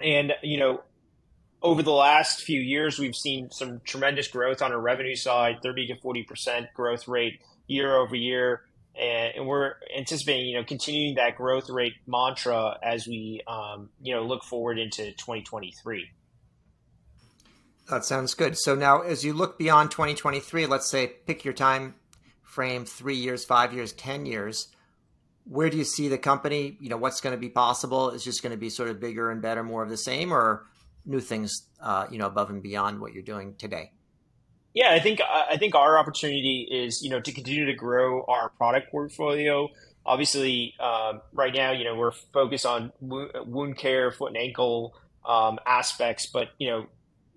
and, 0.00 0.32
you 0.42 0.58
know, 0.58 0.82
over 1.62 1.82
the 1.82 1.92
last 1.92 2.40
few 2.42 2.60
years, 2.60 2.98
we've 2.98 3.14
seen 3.14 3.50
some 3.50 3.80
tremendous 3.84 4.28
growth 4.28 4.62
on 4.62 4.72
our 4.72 4.80
revenue 4.80 5.14
side, 5.14 5.58
30 5.62 5.88
to 5.88 5.94
40% 5.96 6.72
growth 6.72 7.06
rate 7.06 7.40
year 7.70 7.96
over 7.96 8.16
year 8.16 8.62
and, 9.00 9.46
we're 9.46 9.74
anticipating 9.96 10.46
you 10.46 10.56
know 10.56 10.64
continuing 10.64 11.14
that 11.14 11.36
growth 11.36 11.70
rate 11.70 11.94
mantra 12.06 12.78
as 12.82 13.06
we 13.06 13.40
um, 13.46 13.88
you 14.02 14.14
know 14.14 14.22
look 14.22 14.44
forward 14.44 14.78
into 14.78 15.12
2023 15.12 16.08
that 17.88 18.04
sounds 18.04 18.34
good. 18.34 18.56
So 18.56 18.76
now 18.76 19.00
as 19.00 19.24
you 19.24 19.32
look 19.32 19.58
beyond 19.58 19.90
2023 19.90 20.66
let's 20.66 20.90
say 20.90 21.08
pick 21.26 21.44
your 21.44 21.54
time 21.54 21.94
frame 22.42 22.84
three 22.84 23.16
years 23.16 23.44
five 23.44 23.72
years 23.72 23.92
ten 23.92 24.26
years 24.26 24.68
where 25.44 25.70
do 25.70 25.76
you 25.76 25.84
see 25.84 26.06
the 26.06 26.18
company? 26.18 26.76
You 26.80 26.90
know 26.90 26.96
what's 26.96 27.20
going 27.20 27.34
to 27.34 27.40
be 27.40 27.48
possible? 27.48 28.10
Is 28.10 28.22
just 28.22 28.42
going 28.42 28.52
to 28.52 28.58
be 28.58 28.70
sort 28.70 28.88
of 28.88 29.00
bigger 29.00 29.30
and 29.30 29.42
better 29.42 29.64
more 29.64 29.82
of 29.82 29.88
the 29.88 29.96
same 29.96 30.32
or 30.32 30.66
new 31.04 31.20
things 31.20 31.66
uh, 31.80 32.06
you 32.10 32.18
know 32.18 32.26
above 32.26 32.50
and 32.50 32.62
beyond 32.62 33.00
what 33.00 33.12
you're 33.12 33.22
doing 33.22 33.54
today 33.56 33.90
yeah, 34.74 34.92
I 34.92 35.00
think 35.00 35.20
I 35.20 35.56
think 35.56 35.74
our 35.74 35.98
opportunity 35.98 36.66
is 36.70 37.02
you 37.02 37.10
know 37.10 37.20
to 37.20 37.32
continue 37.32 37.66
to 37.66 37.74
grow 37.74 38.24
our 38.24 38.50
product 38.50 38.90
portfolio. 38.90 39.68
Obviously, 40.06 40.74
um, 40.80 41.20
right 41.32 41.52
now 41.52 41.72
you 41.72 41.84
know 41.84 41.96
we're 41.96 42.12
focused 42.12 42.66
on 42.66 42.92
wound 43.00 43.76
care, 43.78 44.12
foot 44.12 44.28
and 44.28 44.36
ankle 44.36 44.94
um, 45.26 45.58
aspects, 45.66 46.26
but 46.26 46.50
you 46.58 46.70
know 46.70 46.86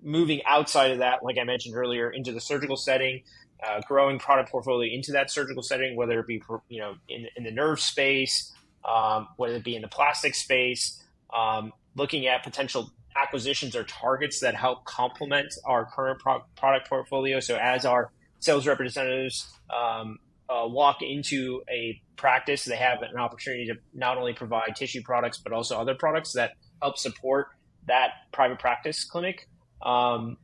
moving 0.04 0.42
outside 0.46 0.92
of 0.92 1.00
that, 1.00 1.24
like 1.24 1.38
I 1.40 1.44
mentioned 1.44 1.76
earlier, 1.76 2.10
into 2.10 2.32
the 2.34 2.42
surgical 2.42 2.76
setting, 2.76 3.24
uh, 3.66 3.82
growing 3.88 4.20
product 4.20 4.52
portfolio 4.52 4.94
into 4.94 5.14
that 5.14 5.32
surgical 5.32 5.64
setting, 5.64 5.96
whether 5.96 6.20
it 6.20 6.28
be 6.28 6.42
you 6.70 6.80
know 6.80 6.96
in, 7.10 7.28
in 7.36 7.44
the 7.44 7.52
nerve 7.52 7.80
space, 7.80 8.54
um, 8.86 9.28
whether 9.38 9.56
it 9.56 9.64
be 9.64 9.76
in 9.76 9.82
the 9.82 9.88
plastic 9.88 10.36
space, 10.36 11.02
um, 11.36 11.72
looking 11.96 12.28
at 12.28 12.44
potential 12.44 12.92
acquisitions 13.22 13.76
or 13.76 13.84
targets 13.84 14.40
that 14.42 14.56
help 14.56 14.86
complement 14.86 15.54
our 15.66 15.86
current 15.86 16.20
pro- 16.20 16.44
product 16.56 16.90
portfolio. 16.90 17.40
So 17.40 17.58
as 17.58 17.86
our 17.86 18.12
sales 18.40 18.68
representatives 18.68 19.48
um, 19.74 20.20
uh, 20.50 20.68
walk 20.68 21.02
into 21.02 21.62
a 21.70 22.02
practice, 22.16 22.66
they 22.66 22.76
have 22.76 23.02
an 23.02 23.18
opportunity 23.18 23.68
to 23.68 23.76
not 23.94 24.18
only 24.18 24.34
provide 24.34 24.76
tissue 24.76 25.02
products 25.02 25.38
but 25.38 25.54
also 25.54 25.78
other 25.78 25.96
products 25.96 26.34
that 26.34 26.52
help 26.82 26.98
support 26.98 27.48
that 27.88 28.12
private 28.32 28.60
practice 28.60 29.04
clinic. 29.04 29.48
Um, 29.82 30.38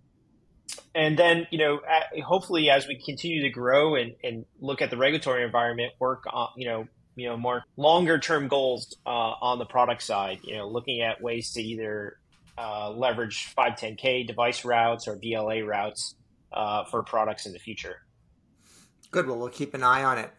and 0.94 1.18
then, 1.18 1.48
you 1.52 1.58
know, 1.58 1.80
hopefully, 2.24 2.70
as 2.70 2.88
we 2.88 3.02
continue 3.04 3.42
to 3.44 3.50
grow 3.50 3.96
and, 3.96 4.16
and 4.24 4.46
look 4.60 4.82
at 4.82 4.90
the 4.90 4.98
regulatory 4.98 5.44
environment, 5.44 5.94
work 6.00 6.26
on, 6.32 6.50
you 6.58 6.68
know, 6.68 6.88
you 7.16 7.28
know, 7.28 7.38
more 7.38 7.64
longer 7.76 8.20
term 8.20 8.48
goals 8.48 8.96
uh, 9.06 9.10
on 9.10 9.60
the 9.60 9.66
product 9.66 10.04
side. 10.04 10.40
You 10.44 10.58
know, 10.58 10.68
looking 10.68 11.02
at 11.02 11.22
ways 11.22 11.52
to 11.54 11.62
either 11.62 12.19
uh, 12.60 12.92
leverage 12.92 13.54
510K 13.58 14.28
device 14.28 14.66
routes 14.66 15.08
or 15.08 15.16
BLA 15.16 15.64
routes 15.64 16.16
uh, 16.52 16.84
for 16.86 17.04
products 17.04 17.46
in 17.46 17.54
the 17.54 17.60
future. 17.60 17.98
Good. 19.12 19.28
Well, 19.28 19.40
we'll 19.40 19.50
keep 19.50 19.74
an 19.74 19.84
eye 19.84 20.04
on 20.04 20.18
it. 20.18 20.32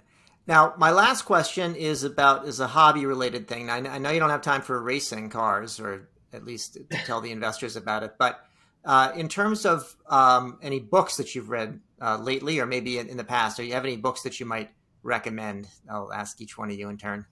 Now, 0.46 0.74
my 0.76 0.90
last 0.90 1.22
question 1.22 1.74
is 1.74 2.04
about 2.04 2.46
is 2.46 2.60
a 2.60 2.66
hobby 2.66 3.06
related 3.06 3.48
thing. 3.48 3.70
I, 3.70 3.78
I 3.78 3.98
know 3.98 4.10
you 4.10 4.20
don't 4.20 4.30
have 4.30 4.42
time 4.42 4.62
for 4.62 4.80
racing 4.82 5.30
cars, 5.30 5.80
or 5.80 6.08
at 6.32 6.44
least 6.44 6.74
to 6.74 6.98
tell 7.04 7.20
the 7.20 7.30
investors 7.30 7.76
about 7.76 8.02
it. 8.02 8.14
But 8.18 8.40
uh, 8.84 9.12
in 9.14 9.28
terms 9.28 9.66
of 9.66 9.94
um, 10.08 10.58
any 10.62 10.80
books 10.80 11.16
that 11.16 11.34
you've 11.34 11.50
read 11.50 11.80
uh, 12.00 12.18
lately, 12.18 12.58
or 12.58 12.66
maybe 12.66 12.98
in, 12.98 13.08
in, 13.08 13.16
the 13.16 13.24
past, 13.24 13.58
or 13.58 13.62
you 13.62 13.74
have 13.74 13.84
any 13.84 13.96
books 13.96 14.22
that 14.22 14.40
you 14.40 14.46
might 14.46 14.70
recommend? 15.02 15.68
I'll 15.90 16.12
ask 16.12 16.40
each 16.40 16.56
one 16.56 16.70
of 16.70 16.76
you 16.76 16.88
in 16.88 16.96
turn. 16.96 17.26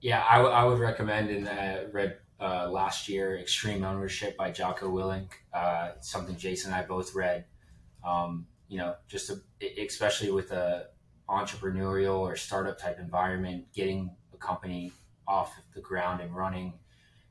Yeah, 0.00 0.24
I, 0.28 0.36
w- 0.38 0.54
I 0.54 0.64
would 0.64 0.78
recommend 0.78 1.30
and 1.30 1.48
uh, 1.48 1.88
read 1.92 2.18
uh, 2.40 2.68
last 2.70 3.08
year, 3.08 3.38
Extreme 3.38 3.84
Ownership 3.84 4.36
by 4.36 4.50
Jocko 4.50 4.90
Willink, 4.90 5.30
uh, 5.52 5.92
something 6.00 6.36
Jason 6.36 6.72
and 6.72 6.82
I 6.82 6.86
both 6.86 7.14
read. 7.14 7.46
Um, 8.04 8.46
you 8.68 8.78
know, 8.78 8.94
just 9.08 9.30
a, 9.30 9.40
especially 9.80 10.30
with 10.30 10.52
a 10.52 10.88
entrepreneurial 11.28 12.18
or 12.18 12.36
startup 12.36 12.78
type 12.78 12.98
environment, 13.00 13.66
getting 13.74 14.10
a 14.34 14.36
company 14.36 14.92
off 15.26 15.54
the 15.74 15.80
ground 15.80 16.20
and 16.20 16.34
running, 16.34 16.74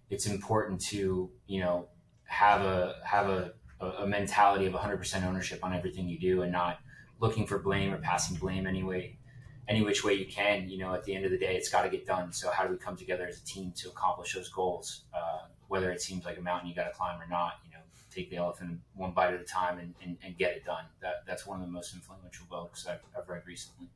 it's 0.10 0.26
important 0.26 0.82
to 0.82 1.30
you 1.48 1.60
know 1.60 1.88
have 2.24 2.62
a 2.62 2.96
have 3.04 3.30
a, 3.30 3.54
a 3.80 4.08
mentality 4.08 4.65
of 4.65 4.74
100% 4.74 5.26
ownership 5.26 5.63
on 5.63 5.74
everything 5.74 6.08
you 6.08 6.20
do 6.20 6.41
and 6.41 6.52
not 6.52 6.80
looking 7.20 7.46
for 7.46 7.60
blame 7.60 7.94
or 7.94 7.98
passing 7.98 8.38
blame 8.38 8.65
anyway 8.65 9.18
any 9.67 9.82
which 9.82 10.04
way 10.04 10.13
you 10.13 10.25
can. 10.25 10.69
You 10.69 10.80
know, 10.80 10.93
at 10.93 11.04
the 11.04 11.15
end 11.15 11.25
of 11.25 11.32
the 11.32 11.38
day, 11.38 11.56
it's 11.56 11.69
got 11.69 11.84
to 11.84 11.89
get 11.89 12.06
done. 12.06 12.32
So 12.34 12.51
how 12.51 12.65
do 12.65 12.71
we 12.71 12.78
come 12.78 12.95
together 12.95 13.25
as 13.28 13.38
a 13.38 13.45
team 13.45 13.73
to 13.78 13.89
accomplish 13.89 14.34
those 14.34 14.49
goals? 14.49 15.01
Uh, 15.13 15.47
whether 15.67 15.91
it 15.91 16.01
seems 16.01 16.25
like 16.25 16.38
a 16.38 16.41
mountain 16.41 16.69
you 16.69 16.75
got 16.75 16.86
to 16.86 16.91
climb 16.91 17.19
or 17.21 17.28
not, 17.28 17.54
you 17.65 17.71
know, 17.71 17.80
take 18.13 18.30
the 18.30 18.38
elephant 18.38 18.80
one 18.93 19.12
bite 19.12 19.34
at 19.34 19.41
a 19.41 19.43
time 19.43 19.78
and, 19.80 19.93
and, 20.04 20.17
and, 20.23 20.38
get 20.38 20.56
it 20.56 20.63
done. 20.63 20.86
That, 21.01 21.23
that's 21.28 21.45
one 21.45 21.60
of 21.60 21.65
the 21.65 21.71
most 21.71 21.93
influential 21.93 22.45
books 22.49 22.88
I've, 22.88 22.99
I've 23.17 23.28
read 23.28 23.41
recently. 23.45 23.89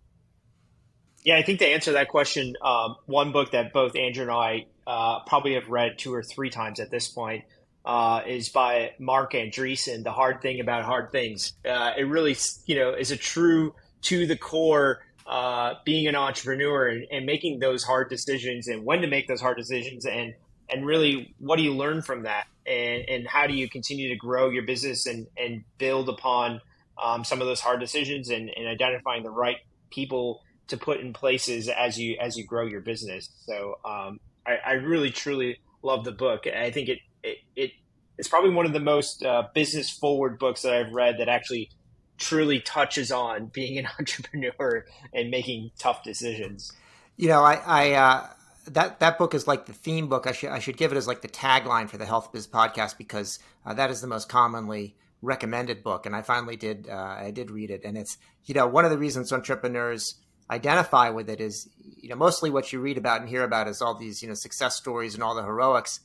Yeah, 1.23 1.37
I 1.37 1.43
think 1.43 1.59
to 1.59 1.67
answer 1.67 1.93
that 1.93 2.09
question, 2.09 2.55
um, 2.61 2.95
one 3.05 3.31
book 3.31 3.51
that 3.51 3.73
both 3.73 3.95
Andrew 3.95 4.23
and 4.23 4.31
I 4.31 4.65
uh, 4.87 5.19
probably 5.25 5.53
have 5.53 5.69
read 5.69 5.97
two 5.97 6.13
or 6.13 6.23
three 6.23 6.49
times 6.49 6.79
at 6.79 6.91
this 6.91 7.07
point 7.07 7.43
uh, 7.85 8.21
is 8.27 8.49
by 8.49 8.93
Marc 8.99 9.33
Andreessen, 9.33 10.03
The 10.03 10.11
Hard 10.11 10.41
Thing 10.41 10.59
About 10.59 10.85
Hard 10.85 11.11
Things. 11.11 11.53
Uh, 11.65 11.91
it 11.97 12.03
really, 12.03 12.35
you 12.65 12.75
know, 12.75 12.93
is 12.93 13.11
a 13.11 13.17
true 13.17 13.73
to 14.03 14.27
the 14.27 14.37
core 14.37 15.01
uh, 15.29 15.75
being 15.85 16.07
an 16.07 16.15
entrepreneur 16.15 16.87
and, 16.87 17.05
and, 17.11 17.23
making 17.23 17.59
those 17.59 17.83
hard 17.83 18.09
decisions 18.09 18.67
and 18.67 18.83
when 18.83 19.01
to 19.01 19.07
make 19.07 19.27
those 19.27 19.39
hard 19.39 19.55
decisions 19.57 20.03
and 20.07 20.33
and 20.71 20.87
really 20.87 21.35
what 21.37 21.57
do 21.57 21.61
you 21.61 21.75
learn 21.75 22.01
from 22.01 22.23
that? 22.23 22.47
And, 22.65 23.07
and 23.07 23.27
how 23.27 23.45
do 23.45 23.53
you 23.53 23.69
continue 23.69 24.09
to 24.09 24.15
grow 24.15 24.49
your 24.49 24.63
business 24.63 25.05
and, 25.05 25.27
and 25.37 25.63
build 25.77 26.09
upon 26.09 26.61
um, 27.01 27.23
some 27.23 27.41
of 27.41 27.47
those 27.47 27.59
hard 27.59 27.79
decisions 27.79 28.29
and, 28.29 28.49
and 28.55 28.67
identifying 28.67 29.21
the 29.21 29.29
right 29.29 29.57
people 29.91 30.41
to 30.67 30.77
put 30.77 30.99
in 30.99 31.13
places 31.13 31.69
as 31.69 31.99
you 31.99 32.17
as 32.19 32.35
you 32.35 32.43
grow 32.43 32.65
your 32.65 32.81
business? 32.81 33.29
So 33.45 33.77
um, 33.85 34.19
I, 34.47 34.57
I, 34.65 34.71
really 34.73 35.11
truly 35.11 35.59
love 35.83 36.05
the 36.05 36.11
book. 36.11 36.47
I 36.47 36.71
think 36.71 36.89
it 36.89 36.99
it, 37.23 37.37
it 37.55 37.71
it's 38.17 38.27
probably 38.27 38.51
one 38.51 38.65
of 38.65 38.73
the 38.73 38.79
most 38.79 39.23
uh, 39.23 39.43
business 39.53 39.89
forward 39.89 40.37
books 40.37 40.61
that 40.63 40.73
i've 40.73 40.91
read 40.91 41.15
that 41.19 41.29
actually 41.29 41.69
truly 42.19 42.59
touches 42.59 43.11
on 43.11 43.47
being 43.47 43.77
an 43.77 43.87
entrepreneur 43.99 44.85
and 45.13 45.31
making 45.31 45.71
tough 45.79 46.03
decisions. 46.03 46.73
You 47.17 47.29
know, 47.29 47.43
I, 47.43 47.61
I 47.65 47.91
uh, 47.93 48.27
that 48.67 48.99
that 48.99 49.17
book 49.17 49.33
is 49.33 49.47
like 49.47 49.65
the 49.65 49.73
theme 49.73 50.07
book. 50.07 50.27
I 50.27 50.31
should 50.31 50.49
I 50.49 50.59
should 50.59 50.77
give 50.77 50.91
it 50.91 50.97
as 50.97 51.07
like 51.07 51.21
the 51.21 51.27
tagline 51.27 51.89
for 51.89 51.97
the 51.97 52.05
Health 52.05 52.31
Biz 52.31 52.47
podcast 52.47 52.97
because 52.97 53.39
uh, 53.65 53.73
that 53.73 53.89
is 53.89 54.01
the 54.01 54.07
most 54.07 54.29
commonly 54.29 54.95
recommended 55.21 55.83
book. 55.83 56.05
And 56.05 56.15
I 56.15 56.21
finally 56.21 56.55
did 56.55 56.87
uh, 56.89 56.95
I 56.95 57.31
did 57.31 57.51
read 57.51 57.71
it, 57.71 57.81
and 57.83 57.97
it's 57.97 58.17
you 58.45 58.53
know 58.53 58.67
one 58.67 58.85
of 58.85 58.91
the 58.91 58.97
reasons 58.97 59.33
entrepreneurs 59.33 60.15
identify 60.49 61.09
with 61.09 61.29
it 61.29 61.41
is 61.41 61.69
you 61.81 62.09
know 62.09 62.15
mostly 62.15 62.49
what 62.49 62.71
you 62.71 62.79
read 62.79 62.97
about 62.97 63.21
and 63.21 63.29
hear 63.29 63.43
about 63.43 63.67
is 63.67 63.81
all 63.81 63.95
these 63.95 64.21
you 64.21 64.27
know 64.27 64.33
success 64.33 64.75
stories 64.75 65.13
and 65.13 65.23
all 65.23 65.35
the 65.35 65.43
heroics 65.43 65.99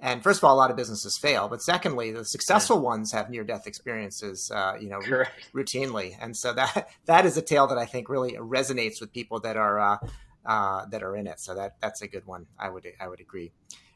and 0.00 0.22
first 0.22 0.38
of 0.38 0.44
all, 0.44 0.54
a 0.54 0.56
lot 0.56 0.70
of 0.70 0.76
businesses 0.76 1.18
fail, 1.18 1.48
but 1.48 1.60
secondly, 1.60 2.12
the 2.12 2.24
successful 2.24 2.76
yeah. 2.76 2.82
ones 2.82 3.12
have 3.12 3.30
near-death 3.30 3.66
experiences, 3.66 4.50
uh, 4.54 4.74
you 4.80 4.88
know, 4.88 5.00
r- 5.10 5.28
routinely, 5.54 6.16
and 6.20 6.36
so 6.36 6.52
that 6.52 6.88
that 7.06 7.26
is 7.26 7.36
a 7.36 7.42
tale 7.42 7.66
that 7.66 7.78
I 7.78 7.86
think 7.86 8.08
really 8.08 8.32
resonates 8.34 9.00
with 9.00 9.12
people 9.12 9.40
that 9.40 9.56
are 9.56 9.80
uh, 9.80 9.98
uh, 10.46 10.86
that 10.86 11.02
are 11.02 11.16
in 11.16 11.26
it. 11.26 11.40
So 11.40 11.54
that 11.54 11.80
that's 11.80 12.02
a 12.02 12.08
good 12.08 12.26
one. 12.26 12.46
I 12.58 12.70
would 12.70 12.86
I 13.00 13.08
would 13.08 13.20
agree. 13.20 13.52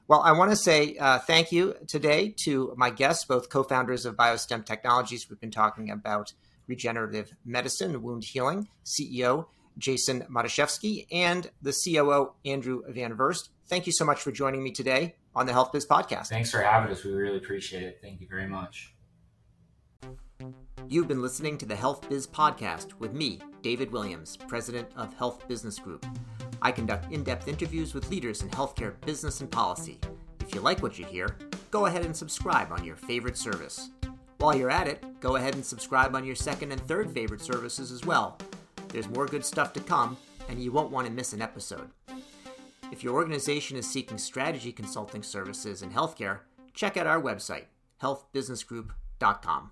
Well, 0.08 0.20
I 0.20 0.32
want 0.32 0.50
to 0.50 0.56
say 0.56 0.96
uh, 0.98 1.20
thank 1.20 1.52
you 1.52 1.76
today 1.86 2.34
to 2.44 2.74
my 2.76 2.90
guests, 2.90 3.24
both 3.24 3.48
co-founders 3.48 4.04
of 4.04 4.16
BioStem 4.16 4.66
Technologies. 4.66 5.30
We've 5.30 5.40
been 5.40 5.52
talking 5.52 5.90
about 5.90 6.32
regenerative 6.66 7.32
medicine, 7.44 8.02
wound 8.02 8.24
healing, 8.24 8.68
CEO 8.84 9.46
Jason 9.78 10.26
Matuszewski, 10.30 11.06
and 11.10 11.50
the 11.62 11.72
COO 11.72 12.32
Andrew 12.44 12.82
Van 12.88 13.14
Vurst. 13.14 13.50
Thank 13.68 13.86
you 13.86 13.92
so 13.92 14.04
much 14.04 14.20
for 14.20 14.32
joining 14.32 14.62
me 14.62 14.72
today 14.72 15.14
on 15.34 15.46
the 15.46 15.52
Health 15.52 15.72
Biz 15.72 15.86
Podcast. 15.86 16.28
Thanks 16.28 16.50
for 16.50 16.60
having 16.60 16.90
us. 16.90 17.04
We 17.04 17.12
really 17.12 17.38
appreciate 17.38 17.82
it. 17.82 17.98
Thank 18.02 18.20
you 18.20 18.28
very 18.28 18.46
much. 18.46 18.94
You've 20.88 21.08
been 21.08 21.22
listening 21.22 21.56
to 21.58 21.66
the 21.66 21.76
Health 21.76 22.08
Biz 22.08 22.26
Podcast 22.26 22.98
with 22.98 23.14
me, 23.14 23.40
David 23.62 23.90
Williams, 23.92 24.36
President 24.36 24.88
of 24.96 25.14
Health 25.14 25.46
Business 25.48 25.78
Group. 25.78 26.04
I 26.60 26.70
conduct 26.70 27.12
in 27.12 27.24
depth 27.24 27.48
interviews 27.48 27.94
with 27.94 28.10
leaders 28.10 28.42
in 28.42 28.50
healthcare 28.50 29.00
business 29.06 29.40
and 29.40 29.50
policy. 29.50 29.98
If 30.40 30.54
you 30.54 30.60
like 30.60 30.82
what 30.82 30.98
you 30.98 31.06
hear, 31.06 31.36
go 31.70 31.86
ahead 31.86 32.04
and 32.04 32.14
subscribe 32.14 32.72
on 32.72 32.84
your 32.84 32.96
favorite 32.96 33.38
service. 33.38 33.90
While 34.38 34.56
you're 34.56 34.70
at 34.70 34.88
it, 34.88 35.02
go 35.20 35.36
ahead 35.36 35.54
and 35.54 35.64
subscribe 35.64 36.14
on 36.14 36.24
your 36.24 36.34
second 36.34 36.72
and 36.72 36.80
third 36.82 37.10
favorite 37.10 37.40
services 37.40 37.92
as 37.92 38.04
well. 38.04 38.38
There's 38.88 39.08
more 39.08 39.26
good 39.26 39.44
stuff 39.44 39.72
to 39.74 39.80
come, 39.80 40.16
and 40.48 40.62
you 40.62 40.72
won't 40.72 40.90
want 40.90 41.06
to 41.06 41.12
miss 41.12 41.32
an 41.32 41.40
episode. 41.40 41.88
If 42.92 43.02
your 43.02 43.14
organization 43.14 43.78
is 43.78 43.88
seeking 43.88 44.18
strategy 44.18 44.70
consulting 44.70 45.22
services 45.22 45.80
in 45.80 45.90
healthcare, 45.90 46.40
check 46.74 46.98
out 46.98 47.06
our 47.06 47.20
website, 47.20 47.64
healthbusinessgroup.com. 48.02 49.70